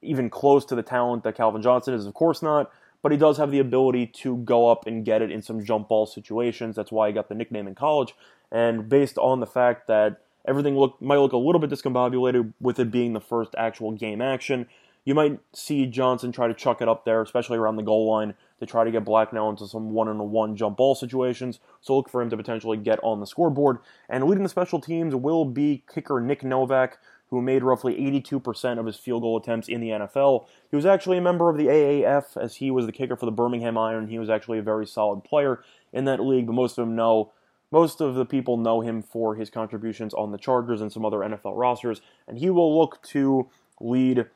even 0.00 0.30
close 0.30 0.64
to 0.64 0.74
the 0.74 0.82
talent 0.82 1.24
that 1.24 1.36
Calvin 1.36 1.60
Johnson 1.60 1.92
is? 1.92 2.06
Of 2.06 2.14
course 2.14 2.42
not. 2.42 2.70
But 3.02 3.12
he 3.12 3.18
does 3.18 3.36
have 3.38 3.50
the 3.50 3.60
ability 3.60 4.06
to 4.06 4.38
go 4.38 4.68
up 4.68 4.86
and 4.86 5.04
get 5.04 5.22
it 5.22 5.30
in 5.30 5.42
some 5.42 5.64
jump 5.64 5.88
ball 5.88 6.06
situations. 6.06 6.76
That's 6.76 6.90
why 6.90 7.08
he 7.08 7.14
got 7.14 7.28
the 7.28 7.34
nickname 7.34 7.68
in 7.68 7.74
college. 7.74 8.14
And 8.50 8.88
based 8.88 9.18
on 9.18 9.40
the 9.40 9.46
fact 9.46 9.86
that 9.86 10.20
everything 10.46 10.76
look 10.76 11.00
might 11.00 11.18
look 11.18 11.32
a 11.32 11.36
little 11.36 11.60
bit 11.60 11.70
discombobulated 11.70 12.54
with 12.60 12.78
it 12.78 12.90
being 12.90 13.12
the 13.12 13.20
first 13.20 13.54
actual 13.56 13.92
game 13.92 14.20
action, 14.20 14.66
you 15.04 15.14
might 15.14 15.38
see 15.54 15.86
Johnson 15.86 16.32
try 16.32 16.48
to 16.48 16.54
chuck 16.54 16.82
it 16.82 16.88
up 16.88 17.04
there, 17.04 17.22
especially 17.22 17.56
around 17.56 17.76
the 17.76 17.82
goal 17.82 18.10
line, 18.10 18.34
to 18.60 18.66
try 18.66 18.84
to 18.84 18.90
get 18.90 19.04
Blacknall 19.04 19.48
into 19.48 19.66
some 19.66 19.92
one 19.92 20.08
on 20.08 20.30
one 20.30 20.56
jump 20.56 20.76
ball 20.76 20.94
situations. 20.94 21.60
So 21.80 21.96
look 21.96 22.10
for 22.10 22.20
him 22.20 22.30
to 22.30 22.36
potentially 22.36 22.76
get 22.76 22.98
on 23.02 23.20
the 23.20 23.26
scoreboard. 23.26 23.78
And 24.08 24.24
leading 24.24 24.42
the 24.42 24.48
special 24.48 24.80
teams 24.80 25.14
will 25.14 25.44
be 25.44 25.82
kicker 25.92 26.20
Nick 26.20 26.42
Novak, 26.42 26.98
who 27.30 27.42
made 27.42 27.62
roughly 27.62 27.94
82% 27.94 28.78
of 28.78 28.86
his 28.86 28.96
field 28.96 29.22
goal 29.22 29.36
attempts 29.36 29.68
in 29.68 29.80
the 29.80 29.90
NFL. 29.90 30.46
He 30.70 30.76
was 30.76 30.86
actually 30.86 31.18
a 31.18 31.22
member 31.22 31.50
of 31.50 31.56
the 31.56 31.66
AAF 31.66 32.36
as 32.36 32.56
he 32.56 32.70
was 32.70 32.86
the 32.86 32.92
kicker 32.92 33.16
for 33.16 33.26
the 33.26 33.32
Birmingham 33.32 33.76
Iron. 33.76 34.08
He 34.08 34.18
was 34.18 34.30
actually 34.30 34.58
a 34.58 34.62
very 34.62 34.86
solid 34.86 35.24
player 35.24 35.62
in 35.92 36.04
that 36.06 36.20
league, 36.20 36.46
but 36.46 36.54
most 36.54 36.78
of 36.78 36.86
them 36.86 36.96
know 36.96 37.32
most 37.70 38.00
of 38.00 38.14
the 38.14 38.24
people 38.24 38.56
know 38.56 38.80
him 38.80 39.02
for 39.02 39.34
his 39.34 39.50
contributions 39.50 40.14
on 40.14 40.32
the 40.32 40.38
Chargers 40.38 40.80
and 40.80 40.90
some 40.90 41.04
other 41.04 41.18
NFL 41.18 41.52
rosters, 41.54 42.00
and 42.26 42.38
he 42.38 42.48
will 42.50 42.78
look 42.78 43.02
to 43.02 43.48
lead 43.80 44.26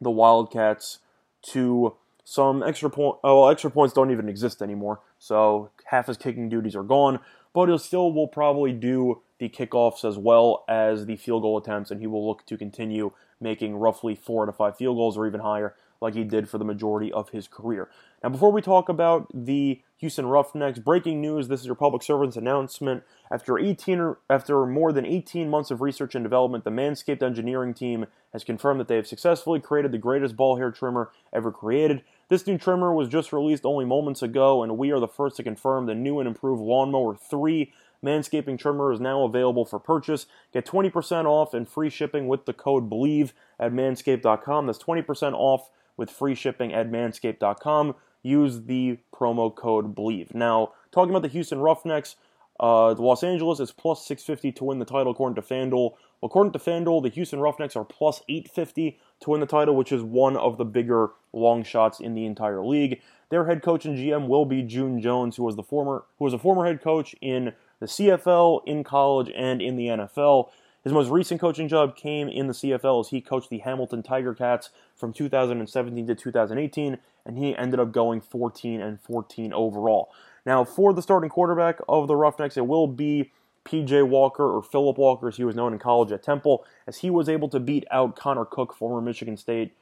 the 0.00 0.10
Wildcats 0.10 1.00
to 1.42 1.96
some 2.24 2.62
extra 2.62 2.88
point. 2.88 3.16
Oh, 3.24 3.30
uh, 3.30 3.40
well, 3.40 3.50
extra 3.50 3.70
points 3.70 3.94
don't 3.94 4.12
even 4.12 4.28
exist 4.28 4.62
anymore, 4.62 5.00
so 5.18 5.70
half 5.86 6.06
his 6.06 6.16
kicking 6.16 6.48
duties 6.48 6.76
are 6.76 6.84
gone. 6.84 7.18
But 7.52 7.68
he'll 7.68 7.78
still 7.78 8.12
will 8.12 8.28
probably 8.28 8.72
do 8.72 9.22
the 9.42 9.48
kickoffs 9.48 10.08
as 10.08 10.16
well 10.16 10.64
as 10.68 11.06
the 11.06 11.16
field 11.16 11.42
goal 11.42 11.58
attempts, 11.58 11.90
and 11.90 12.00
he 12.00 12.06
will 12.06 12.24
look 12.24 12.46
to 12.46 12.56
continue 12.56 13.10
making 13.40 13.74
roughly 13.74 14.14
four 14.14 14.46
to 14.46 14.52
five 14.52 14.76
field 14.76 14.96
goals 14.96 15.18
or 15.18 15.26
even 15.26 15.40
higher, 15.40 15.74
like 16.00 16.14
he 16.14 16.22
did 16.22 16.48
for 16.48 16.58
the 16.58 16.64
majority 16.64 17.12
of 17.12 17.30
his 17.30 17.48
career. 17.48 17.90
Now, 18.22 18.28
before 18.28 18.52
we 18.52 18.62
talk 18.62 18.88
about 18.88 19.26
the 19.34 19.82
Houston 19.96 20.26
Roughnecks, 20.26 20.78
breaking 20.78 21.20
news: 21.20 21.48
this 21.48 21.58
is 21.58 21.66
your 21.66 21.74
public 21.74 22.04
servant's 22.04 22.36
announcement. 22.36 23.02
After 23.32 23.58
18, 23.58 24.14
after 24.30 24.64
more 24.64 24.92
than 24.92 25.04
18 25.04 25.50
months 25.50 25.72
of 25.72 25.80
research 25.80 26.14
and 26.14 26.24
development, 26.24 26.62
the 26.62 26.70
Manscaped 26.70 27.20
engineering 27.20 27.74
team 27.74 28.06
has 28.32 28.44
confirmed 28.44 28.78
that 28.78 28.86
they 28.86 28.94
have 28.94 29.08
successfully 29.08 29.58
created 29.58 29.90
the 29.90 29.98
greatest 29.98 30.36
ball 30.36 30.56
hair 30.56 30.70
trimmer 30.70 31.10
ever 31.32 31.50
created. 31.50 32.02
This 32.28 32.46
new 32.46 32.58
trimmer 32.58 32.94
was 32.94 33.08
just 33.08 33.32
released 33.32 33.64
only 33.64 33.84
moments 33.84 34.22
ago, 34.22 34.62
and 34.62 34.78
we 34.78 34.92
are 34.92 35.00
the 35.00 35.08
first 35.08 35.36
to 35.38 35.42
confirm 35.42 35.86
the 35.86 35.96
new 35.96 36.20
and 36.20 36.28
improved 36.28 36.62
Lawnmower 36.62 37.16
3 37.16 37.72
Manscaping 38.04 38.58
trimmer 38.58 38.92
is 38.92 39.00
now 39.00 39.24
available 39.24 39.64
for 39.64 39.78
purchase. 39.78 40.26
Get 40.52 40.66
20% 40.66 41.24
off 41.24 41.54
and 41.54 41.68
free 41.68 41.90
shipping 41.90 42.26
with 42.26 42.46
the 42.46 42.52
code 42.52 42.90
BELIEVE 42.90 43.32
at 43.58 43.72
manscaped.com. 43.72 44.66
That's 44.66 44.82
20% 44.82 45.32
off 45.34 45.70
with 45.96 46.10
free 46.10 46.34
shipping 46.34 46.72
at 46.72 46.90
manscaped.com. 46.90 47.94
Use 48.22 48.62
the 48.62 48.98
promo 49.14 49.54
code 49.54 49.94
BELIEVE. 49.94 50.34
Now, 50.34 50.72
talking 50.90 51.10
about 51.10 51.22
the 51.22 51.28
Houston 51.28 51.60
Roughnecks, 51.60 52.16
uh, 52.60 52.94
the 52.94 53.02
Los 53.02 53.24
Angeles 53.24 53.60
is 53.60 53.72
plus 53.72 54.06
650 54.06 54.52
to 54.52 54.64
win 54.64 54.78
the 54.78 54.84
title 54.84 55.12
according 55.12 55.34
to 55.34 55.42
FanDuel. 55.42 55.94
According 56.22 56.52
to 56.52 56.58
FanDuel, 56.58 57.02
the 57.02 57.08
Houston 57.08 57.40
Roughnecks 57.40 57.74
are 57.74 57.84
plus 57.84 58.22
850 58.28 58.98
to 59.20 59.30
win 59.30 59.40
the 59.40 59.46
title, 59.46 59.74
which 59.74 59.90
is 59.90 60.02
one 60.02 60.36
of 60.36 60.58
the 60.58 60.64
bigger 60.64 61.10
long 61.32 61.64
shots 61.64 61.98
in 61.98 62.14
the 62.14 62.24
entire 62.24 62.64
league. 62.64 63.00
Their 63.30 63.46
head 63.46 63.62
coach 63.62 63.84
and 63.84 63.96
GM 63.96 64.28
will 64.28 64.44
be 64.44 64.62
June 64.62 65.00
Jones, 65.00 65.36
who 65.36 65.42
was 65.42 65.56
the 65.56 65.62
former 65.62 66.04
who 66.18 66.24
was 66.24 66.34
a 66.34 66.38
former 66.38 66.66
head 66.66 66.82
coach 66.82 67.16
in 67.20 67.54
the 67.82 67.88
CFL, 67.88 68.62
in 68.64 68.84
college, 68.84 69.28
and 69.34 69.60
in 69.60 69.74
the 69.74 69.88
NFL. 69.88 70.50
His 70.84 70.92
most 70.92 71.10
recent 71.10 71.40
coaching 71.40 71.66
job 71.66 71.96
came 71.96 72.28
in 72.28 72.46
the 72.46 72.52
CFL 72.52 73.00
as 73.00 73.08
he 73.08 73.20
coached 73.20 73.50
the 73.50 73.58
Hamilton 73.58 74.04
Tiger 74.04 74.34
Cats 74.34 74.70
from 74.94 75.12
2017 75.12 76.06
to 76.06 76.14
2018, 76.14 76.98
and 77.26 77.38
he 77.38 77.56
ended 77.56 77.80
up 77.80 77.90
going 77.90 78.20
14 78.20 78.80
and 78.80 79.00
14 79.00 79.52
overall. 79.52 80.12
Now, 80.46 80.62
for 80.62 80.92
the 80.92 81.02
starting 81.02 81.28
quarterback 81.28 81.80
of 81.88 82.06
the 82.06 82.14
Roughnecks, 82.14 82.56
it 82.56 82.68
will 82.68 82.86
be 82.86 83.32
PJ 83.64 84.06
Walker 84.06 84.44
or 84.44 84.62
Philip 84.62 84.96
Walker, 84.96 85.26
as 85.26 85.36
he 85.36 85.44
was 85.44 85.56
known 85.56 85.72
in 85.72 85.80
college 85.80 86.12
at 86.12 86.22
Temple, 86.22 86.64
as 86.86 86.98
he 86.98 87.10
was 87.10 87.28
able 87.28 87.48
to 87.48 87.58
beat 87.58 87.84
out 87.90 88.14
Connor 88.14 88.44
Cook, 88.44 88.72
former 88.72 89.00
Michigan 89.00 89.36
State 89.36 89.74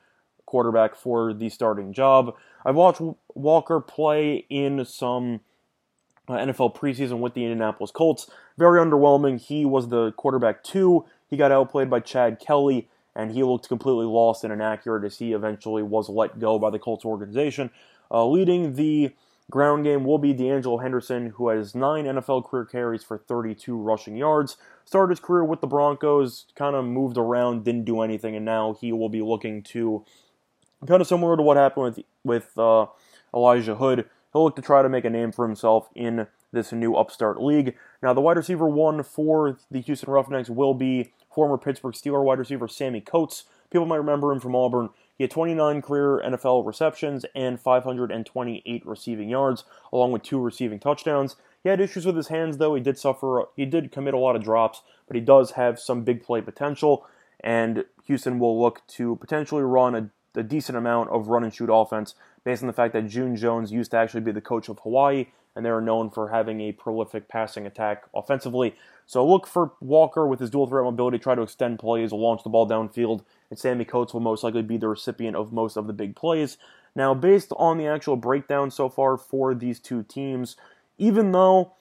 quarterback, 0.46 0.94
for 0.94 1.34
the 1.34 1.50
starting 1.50 1.92
job. 1.92 2.34
I've 2.64 2.76
watched 2.76 3.02
Walker 3.34 3.78
play 3.78 4.46
in 4.48 4.86
some 4.86 5.40
NFL 6.38 6.74
preseason 6.74 7.18
with 7.18 7.34
the 7.34 7.44
Indianapolis 7.44 7.90
Colts. 7.90 8.30
Very 8.58 8.80
underwhelming. 8.80 9.40
He 9.40 9.64
was 9.64 9.88
the 9.88 10.12
quarterback 10.12 10.62
two. 10.62 11.04
He 11.28 11.36
got 11.36 11.52
outplayed 11.52 11.90
by 11.90 12.00
Chad 12.00 12.40
Kelly, 12.40 12.88
and 13.14 13.32
he 13.32 13.42
looked 13.42 13.68
completely 13.68 14.06
lost 14.06 14.44
and 14.44 14.52
inaccurate 14.52 15.04
as 15.04 15.18
he 15.18 15.32
eventually 15.32 15.82
was 15.82 16.08
let 16.08 16.38
go 16.38 16.58
by 16.58 16.70
the 16.70 16.78
Colts 16.78 17.04
organization. 17.04 17.70
Uh, 18.10 18.26
leading 18.26 18.74
the 18.74 19.12
ground 19.50 19.84
game 19.84 20.04
will 20.04 20.18
be 20.18 20.32
De'Angelo 20.32 20.82
Henderson, 20.82 21.30
who 21.30 21.48
has 21.48 21.74
nine 21.74 22.04
NFL 22.04 22.48
career 22.48 22.64
carries 22.64 23.02
for 23.02 23.18
32 23.18 23.76
rushing 23.76 24.16
yards. 24.16 24.56
Started 24.84 25.10
his 25.10 25.20
career 25.20 25.44
with 25.44 25.60
the 25.60 25.66
Broncos, 25.66 26.46
kind 26.54 26.74
of 26.74 26.84
moved 26.84 27.18
around, 27.18 27.64
didn't 27.64 27.84
do 27.84 28.00
anything, 28.00 28.34
and 28.36 28.44
now 28.44 28.76
he 28.80 28.92
will 28.92 29.08
be 29.08 29.20
looking 29.20 29.62
to 29.64 30.04
kind 30.86 31.00
of 31.00 31.06
similar 31.06 31.36
to 31.36 31.42
what 31.42 31.56
happened 31.56 31.84
with 31.84 32.04
with 32.24 32.58
uh, 32.58 32.86
Elijah 33.34 33.74
Hood. 33.74 34.08
He'll 34.32 34.44
look 34.44 34.56
to 34.56 34.62
try 34.62 34.82
to 34.82 34.88
make 34.88 35.04
a 35.04 35.10
name 35.10 35.32
for 35.32 35.46
himself 35.46 35.88
in 35.94 36.26
this 36.52 36.72
new 36.72 36.94
upstart 36.94 37.42
league. 37.42 37.76
Now, 38.02 38.12
the 38.12 38.20
wide 38.20 38.36
receiver 38.36 38.68
one 38.68 39.02
for 39.02 39.58
the 39.70 39.80
Houston 39.80 40.10
Roughnecks 40.10 40.50
will 40.50 40.74
be 40.74 41.12
former 41.32 41.58
Pittsburgh 41.58 41.94
Steeler 41.94 42.24
wide 42.24 42.38
receiver 42.38 42.68
Sammy 42.68 43.00
Coates. 43.00 43.44
People 43.70 43.86
might 43.86 43.96
remember 43.96 44.32
him 44.32 44.40
from 44.40 44.56
Auburn. 44.56 44.90
He 45.16 45.24
had 45.24 45.30
29 45.30 45.82
career 45.82 46.22
NFL 46.24 46.66
receptions 46.66 47.26
and 47.34 47.60
528 47.60 48.86
receiving 48.86 49.28
yards, 49.28 49.64
along 49.92 50.12
with 50.12 50.22
two 50.22 50.40
receiving 50.40 50.78
touchdowns. 50.78 51.36
He 51.62 51.68
had 51.68 51.80
issues 51.80 52.06
with 52.06 52.16
his 52.16 52.28
hands, 52.28 52.56
though. 52.56 52.74
He 52.74 52.80
did 52.80 52.98
suffer, 52.98 53.44
he 53.54 53.66
did 53.66 53.92
commit 53.92 54.14
a 54.14 54.18
lot 54.18 54.34
of 54.34 54.42
drops, 54.42 54.82
but 55.06 55.14
he 55.14 55.20
does 55.20 55.52
have 55.52 55.78
some 55.78 56.04
big 56.04 56.22
play 56.22 56.40
potential. 56.40 57.06
And 57.40 57.84
Houston 58.06 58.38
will 58.38 58.60
look 58.60 58.80
to 58.88 59.16
potentially 59.16 59.62
run 59.62 59.94
a, 59.94 60.10
a 60.34 60.42
decent 60.42 60.78
amount 60.78 61.10
of 61.10 61.28
run 61.28 61.44
and 61.44 61.52
shoot 61.52 61.70
offense 61.72 62.14
based 62.44 62.62
on 62.62 62.66
the 62.66 62.72
fact 62.72 62.92
that 62.94 63.08
June 63.08 63.36
Jones 63.36 63.72
used 63.72 63.90
to 63.90 63.96
actually 63.96 64.20
be 64.20 64.32
the 64.32 64.40
coach 64.40 64.68
of 64.68 64.78
Hawaii, 64.80 65.26
and 65.54 65.64
they 65.64 65.70
are 65.70 65.80
known 65.80 66.10
for 66.10 66.28
having 66.28 66.60
a 66.60 66.72
prolific 66.72 67.28
passing 67.28 67.66
attack 67.66 68.04
offensively. 68.14 68.74
So 69.06 69.26
look 69.26 69.46
for 69.46 69.72
Walker 69.80 70.26
with 70.26 70.38
his 70.38 70.50
dual 70.50 70.68
threat 70.68 70.84
mobility, 70.84 71.18
try 71.18 71.34
to 71.34 71.42
extend 71.42 71.80
plays, 71.80 72.12
launch 72.12 72.44
the 72.44 72.50
ball 72.50 72.68
downfield, 72.68 73.24
and 73.50 73.58
Sammy 73.58 73.84
Coates 73.84 74.14
will 74.14 74.20
most 74.20 74.44
likely 74.44 74.62
be 74.62 74.76
the 74.76 74.88
recipient 74.88 75.36
of 75.36 75.52
most 75.52 75.76
of 75.76 75.86
the 75.86 75.92
big 75.92 76.14
plays. 76.14 76.56
Now, 76.94 77.14
based 77.14 77.52
on 77.56 77.78
the 77.78 77.86
actual 77.86 78.16
breakdown 78.16 78.70
so 78.70 78.88
far 78.88 79.16
for 79.16 79.54
these 79.54 79.80
two 79.80 80.04
teams, 80.04 80.56
even 80.98 81.32
though 81.32 81.72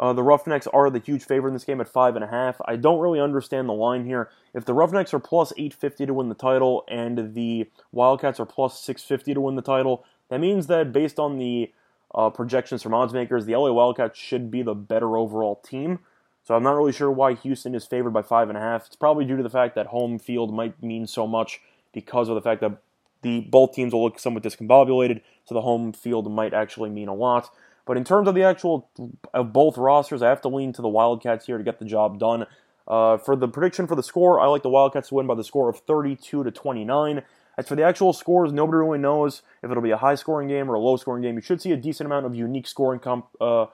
uh, 0.00 0.14
the 0.14 0.22
Roughnecks 0.22 0.66
are 0.68 0.88
the 0.88 0.98
huge 0.98 1.22
favorite 1.22 1.50
in 1.50 1.54
this 1.54 1.64
game 1.64 1.78
at 1.78 1.86
five 1.86 2.16
and 2.16 2.24
a 2.24 2.28
half. 2.28 2.58
I 2.64 2.76
don't 2.76 3.00
really 3.00 3.20
understand 3.20 3.68
the 3.68 3.74
line 3.74 4.06
here. 4.06 4.30
If 4.54 4.64
the 4.64 4.72
Roughnecks 4.72 5.12
are 5.12 5.18
plus 5.18 5.52
850 5.52 6.06
to 6.06 6.14
win 6.14 6.30
the 6.30 6.34
title 6.34 6.84
and 6.88 7.34
the 7.34 7.68
Wildcats 7.92 8.40
are 8.40 8.46
plus 8.46 8.80
650 8.80 9.34
to 9.34 9.40
win 9.42 9.56
the 9.56 9.62
title, 9.62 10.06
that 10.30 10.40
means 10.40 10.68
that 10.68 10.90
based 10.90 11.18
on 11.18 11.36
the 11.36 11.70
uh, 12.14 12.30
projections 12.30 12.82
from 12.82 12.94
odds 12.94 13.12
makers, 13.12 13.44
the 13.44 13.54
LA 13.54 13.70
Wildcats 13.70 14.18
should 14.18 14.50
be 14.50 14.62
the 14.62 14.74
better 14.74 15.18
overall 15.18 15.56
team. 15.56 15.98
So 16.44 16.54
I'm 16.56 16.62
not 16.62 16.76
really 16.76 16.92
sure 16.92 17.10
why 17.10 17.34
Houston 17.34 17.74
is 17.74 17.84
favored 17.84 18.12
by 18.12 18.22
five 18.22 18.48
and 18.48 18.56
a 18.56 18.60
half. 18.60 18.86
It's 18.86 18.96
probably 18.96 19.26
due 19.26 19.36
to 19.36 19.42
the 19.42 19.50
fact 19.50 19.74
that 19.74 19.88
home 19.88 20.18
field 20.18 20.54
might 20.54 20.82
mean 20.82 21.06
so 21.06 21.26
much 21.26 21.60
because 21.92 22.30
of 22.30 22.36
the 22.36 22.40
fact 22.40 22.62
that 22.62 22.78
the 23.20 23.40
both 23.40 23.74
teams 23.74 23.92
will 23.92 24.04
look 24.04 24.18
somewhat 24.18 24.42
discombobulated, 24.42 25.20
so 25.44 25.54
the 25.54 25.60
home 25.60 25.92
field 25.92 26.32
might 26.32 26.54
actually 26.54 26.88
mean 26.88 27.08
a 27.08 27.14
lot. 27.14 27.50
But 27.90 27.96
in 27.96 28.04
terms 28.04 28.28
of 28.28 28.36
the 28.36 28.44
actual 28.44 28.88
of 29.34 29.52
both 29.52 29.76
rosters, 29.76 30.22
I 30.22 30.28
have 30.28 30.40
to 30.42 30.48
lean 30.48 30.72
to 30.74 30.80
the 30.80 30.88
Wildcats 30.88 31.46
here 31.46 31.58
to 31.58 31.64
get 31.64 31.80
the 31.80 31.84
job 31.84 32.20
done. 32.20 32.46
Uh, 32.86 33.16
for 33.16 33.34
the 33.34 33.48
prediction 33.48 33.88
for 33.88 33.96
the 33.96 34.02
score, 34.04 34.38
I 34.38 34.46
like 34.46 34.62
the 34.62 34.68
Wildcats 34.68 35.08
to 35.08 35.16
win 35.16 35.26
by 35.26 35.34
the 35.34 35.42
score 35.42 35.68
of 35.68 35.80
32 35.80 36.44
to 36.44 36.50
29. 36.52 37.22
As 37.58 37.66
for 37.66 37.74
the 37.74 37.82
actual 37.82 38.12
scores, 38.12 38.52
nobody 38.52 38.78
really 38.78 39.00
knows 39.00 39.42
if 39.64 39.72
it'll 39.72 39.82
be 39.82 39.90
a 39.90 39.96
high 39.96 40.14
scoring 40.14 40.46
game 40.46 40.70
or 40.70 40.74
a 40.74 40.78
low 40.78 40.96
scoring 40.98 41.20
game. 41.20 41.34
You 41.34 41.40
should 41.40 41.60
see 41.60 41.72
a 41.72 41.76
decent 41.76 42.06
amount 42.06 42.26
of 42.26 42.34
unique 42.36 42.68
scoring 42.68 43.00
comp, 43.00 43.26
uh, 43.40 43.66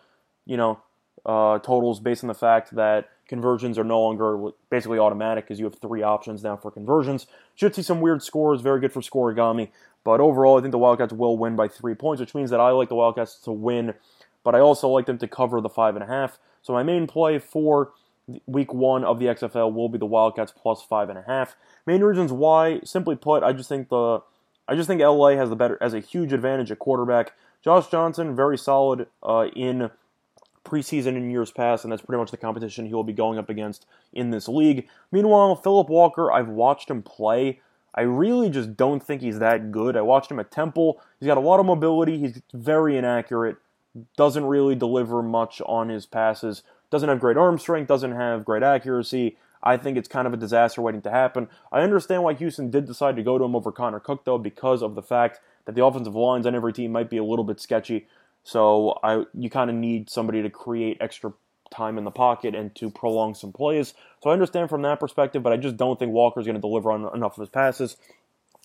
you 0.47 0.57
know, 0.57 0.81
uh, 1.25 1.59
totals 1.59 2.01
based 2.01 2.23
on 2.23 2.29
the 2.29 2.35
fact 2.35 2.75
that 2.75 3.09
conversions 3.29 3.79
are 3.79 3.85
no 3.85 4.01
longer 4.01 4.51
basically 4.71 4.99
automatic 4.99 5.45
because 5.45 5.59
you 5.59 5.65
have 5.65 5.77
three 5.77 6.03
options 6.03 6.43
now 6.43 6.57
for 6.57 6.71
conversions. 6.71 7.27
Should 7.55 7.75
see 7.75 7.83
some 7.83 8.01
weird 8.01 8.23
scores, 8.23 8.61
very 8.61 8.81
good 8.81 8.93
for 8.93 9.01
scorigami. 9.01 9.71
But 10.05 10.21
overall, 10.21 10.59
I 10.59 10.61
think 10.61 10.71
the 10.71 10.79
Wildcats 10.79 11.13
will 11.13 11.37
win 11.37 11.57
by 11.57 11.67
three 11.67 11.95
points, 11.95 12.21
which 12.21 12.35
means 12.35 12.51
that 12.51 12.61
I 12.61 12.71
like 12.71 12.89
the 12.89 12.95
Wildcats 12.95 13.41
to 13.41 13.53
win, 13.53 13.95
but 14.45 14.55
I 14.55 14.61
also 14.61 14.89
like 14.89 15.07
them 15.07 15.19
to 15.19 15.27
cover 15.27 15.61
the 15.61 15.69
five 15.69 15.97
and 15.97 16.05
a 16.05 16.07
half. 16.07 16.39
So 16.63 16.73
my 16.73 16.85
main 16.85 17.09
play 17.09 17.41
for 17.41 17.93
week 18.47 18.73
one 18.73 19.05
of 19.05 19.19
the 19.19 19.27
XFL 19.27 19.73
will 19.73 19.89
be 19.89 19.99
the 19.99 20.07
Wildcats 20.07 20.53
plus 20.57 20.83
five 20.83 21.09
and 21.09 21.19
a 21.19 21.23
half. 21.23 21.57
Main 21.87 22.03
reasons 22.03 22.33
why, 22.33 22.81
simply 22.85 23.17
put, 23.17 23.43
I 23.43 23.53
just 23.53 23.69
think 23.69 23.89
the 23.89 24.21
I 24.69 24.75
just 24.75 24.89
think 24.89 25.01
LA 25.01 25.31
has 25.31 25.49
the 25.49 25.57
better 25.57 25.79
has 25.81 25.95
a 25.95 26.01
huge 26.01 26.33
advantage 26.33 26.71
at 26.71 26.79
quarterback. 26.79 27.33
Josh 27.63 27.89
Johnson, 27.89 28.35
very 28.35 28.59
solid 28.59 29.07
uh, 29.23 29.47
in 29.55 29.91
preseason 30.67 31.17
in 31.17 31.31
years 31.31 31.51
past, 31.51 31.85
and 31.85 31.93
that's 31.93 32.03
pretty 32.03 32.19
much 32.19 32.31
the 32.31 32.37
competition 32.37 32.87
he 32.87 32.95
will 32.95 33.05
be 33.05 33.13
going 33.13 33.39
up 33.39 33.49
against 33.49 33.87
in 34.13 34.31
this 34.31 34.49
league. 34.49 34.89
Meanwhile, 35.13 35.57
Philip 35.57 35.89
Walker, 35.89 36.31
I've 36.31 36.49
watched 36.49 36.91
him 36.91 37.03
play. 37.03 37.61
I 37.95 38.03
really 38.03 38.51
just 38.51 38.77
don't 38.77 39.03
think 39.03 39.23
he's 39.23 39.39
that 39.39 39.73
good. 39.73 39.97
I 39.97 40.03
watched 40.03 40.31
him 40.31 40.41
at 40.41 40.51
Temple. 40.51 41.01
He's 41.19 41.27
got 41.27 41.39
a 41.39 41.41
lot 41.41 41.61
of 41.61 41.67
mobility. 41.67 42.19
He's 42.19 42.43
very 42.53 42.99
inaccurate. 42.99 43.57
Doesn't 44.17 44.45
really 44.45 44.75
deliver 44.75 45.23
much 45.23 45.63
on 45.65 45.89
his 45.89 46.05
passes. 46.05 46.63
Doesn't 46.91 47.09
have 47.09 47.21
great 47.21 47.39
arm 47.39 47.59
strength. 47.59 47.89
Doesn't 47.89 48.13
have 48.13 48.45
great 48.45 48.63
accuracy. 48.63 49.39
I 49.63 49.77
think 49.77 49.97
it's 49.97 50.09
kind 50.09 50.27
of 50.27 50.35
a 50.35 50.37
disaster 50.37 50.83
waiting 50.83 51.03
to 51.03 51.11
happen. 51.11 51.49
I 51.73 51.81
understand 51.81 52.23
why 52.23 52.35
Houston 52.35 52.71
did 52.71 52.85
decide 52.87 53.17
to 53.17 53.23
go 53.23 53.39
to 53.39 53.45
him 53.45 53.57
over 53.57 53.73
Connor 53.73 54.01
Cook, 54.01 54.25
though, 54.25 54.39
because 54.39 54.83
of 54.83 54.95
the 54.95 55.03
fact 55.03 55.41
that 55.65 55.75
the 55.75 55.85
offensive 55.85 56.15
lines 56.15 56.47
on 56.47 56.55
every 56.55 56.73
team 56.73 56.93
might 56.93 57.11
be 57.11 57.17
a 57.17 57.25
little 57.25 57.45
bit 57.45 57.61
sketchy. 57.61 58.07
So 58.47 58.97
I, 59.03 59.25
you 59.35 59.51
kind 59.51 59.71
of 59.71 59.75
need 59.75 60.09
somebody 60.09 60.41
to 60.43 60.51
create 60.51 60.99
extra 61.01 61.33
time 61.75 61.99
in 61.99 62.05
the 62.05 62.13
pocket 62.13 62.55
and 62.55 62.73
to 62.77 62.91
prolong 62.91 63.35
some 63.35 63.53
plays. 63.53 63.93
So 64.23 64.31
I 64.31 64.35
understand 64.35 64.71
from 64.71 64.83
that 64.83 65.01
perspective, 65.01 65.43
but 65.43 65.53
I 65.53 65.57
just 65.57 65.77
don't 65.77 65.99
think 65.99 66.13
Walker's 66.13 66.47
going 66.47 66.55
to 66.55 66.61
deliver 66.61 66.93
on 66.93 67.13
enough 67.13 67.37
of 67.37 67.41
his 67.41 67.49
passes. 67.49 67.97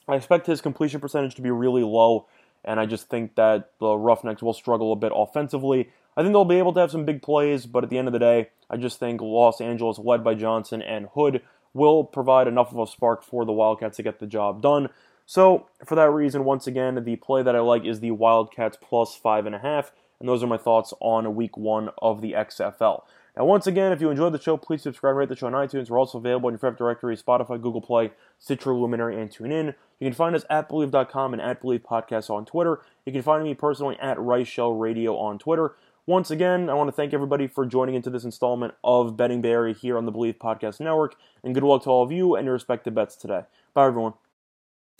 I 0.07 0.17
expect 0.17 0.45
his 0.45 0.61
completion 0.61 1.01
percentage 1.01 1.33
to 1.33 1.41
be 1.41 1.49
really 1.49 1.81
low, 1.81 2.27
and 2.63 2.79
I 2.79 2.85
just 2.85 3.09
think 3.09 3.33
that 3.35 3.71
the 3.79 3.95
Roughnecks 3.95 4.43
will 4.43 4.53
struggle 4.53 4.93
a 4.93 4.95
bit 4.95 5.13
offensively. 5.15 5.89
I 6.15 6.21
think 6.21 6.33
they'll 6.33 6.45
be 6.45 6.59
able 6.59 6.73
to 6.73 6.79
have 6.79 6.91
some 6.91 7.05
big 7.05 7.23
plays, 7.23 7.65
but 7.65 7.83
at 7.83 7.89
the 7.89 7.97
end 7.97 8.07
of 8.07 8.13
the 8.13 8.19
day, 8.19 8.49
I 8.69 8.77
just 8.77 8.99
think 8.99 9.19
Los 9.19 9.59
Angeles, 9.61 9.97
led 9.97 10.23
by 10.23 10.35
Johnson 10.35 10.83
and 10.83 11.07
Hood, 11.15 11.41
will 11.73 12.03
provide 12.03 12.47
enough 12.47 12.71
of 12.71 12.77
a 12.77 12.85
spark 12.85 13.23
for 13.23 13.45
the 13.45 13.51
Wildcats 13.51 13.97
to 13.97 14.03
get 14.03 14.19
the 14.19 14.27
job 14.27 14.61
done. 14.61 14.89
So, 15.31 15.67
for 15.85 15.95
that 15.95 16.09
reason, 16.09 16.43
once 16.43 16.67
again, 16.67 17.01
the 17.05 17.15
play 17.15 17.41
that 17.41 17.55
I 17.55 17.61
like 17.61 17.85
is 17.85 18.01
the 18.01 18.11
Wildcats 18.11 18.77
plus 18.81 19.15
five 19.15 19.45
and 19.45 19.55
a 19.55 19.59
half, 19.59 19.93
and 20.19 20.27
those 20.27 20.43
are 20.43 20.47
my 20.47 20.57
thoughts 20.57 20.93
on 20.99 21.35
week 21.35 21.55
one 21.55 21.87
of 22.01 22.19
the 22.19 22.33
XFL. 22.33 23.03
Now, 23.37 23.45
once 23.45 23.65
again, 23.65 23.93
if 23.93 24.01
you 24.01 24.09
enjoyed 24.09 24.33
the 24.33 24.41
show, 24.41 24.57
please 24.57 24.81
subscribe, 24.81 25.15
rate 25.15 25.29
the 25.29 25.37
show 25.37 25.47
on 25.47 25.53
iTunes. 25.53 25.89
We're 25.89 25.99
also 25.99 26.17
available 26.17 26.49
in 26.49 26.55
your 26.55 26.59
favorite 26.59 26.79
directory, 26.79 27.15
Spotify, 27.15 27.61
Google 27.61 27.79
Play, 27.79 28.11
Stitcher, 28.39 28.75
Luminary, 28.75 29.21
and 29.21 29.31
TuneIn. 29.31 29.73
You 30.01 30.07
can 30.07 30.13
find 30.13 30.35
us 30.35 30.43
at 30.49 30.67
Bleav.com 30.67 31.31
and 31.31 31.41
at 31.41 31.63
Bleav 31.63 31.79
Podcasts 31.83 32.29
on 32.29 32.43
Twitter. 32.43 32.81
You 33.05 33.13
can 33.13 33.21
find 33.21 33.45
me 33.45 33.53
personally 33.53 33.97
at 34.01 34.17
Reichel 34.17 34.77
Radio 34.81 35.15
on 35.15 35.39
Twitter. 35.39 35.75
Once 36.05 36.29
again, 36.29 36.69
I 36.69 36.73
want 36.73 36.89
to 36.89 36.91
thank 36.91 37.13
everybody 37.13 37.47
for 37.47 37.65
joining 37.65 37.95
into 37.95 38.09
this 38.09 38.25
installment 38.25 38.73
of 38.83 39.15
Betting 39.15 39.41
Bay 39.41 39.51
Area 39.51 39.95
on 39.95 40.05
the 40.05 40.11
Bleav 40.11 40.39
Podcast 40.39 40.81
Network, 40.81 41.15
and 41.41 41.53
good 41.53 41.63
luck 41.63 41.83
to 41.83 41.89
all 41.89 42.03
of 42.03 42.11
you 42.11 42.35
and 42.35 42.43
your 42.43 42.55
respective 42.55 42.93
bets 42.93 43.15
today. 43.15 43.43
Bye, 43.73 43.87
everyone. 43.87 44.15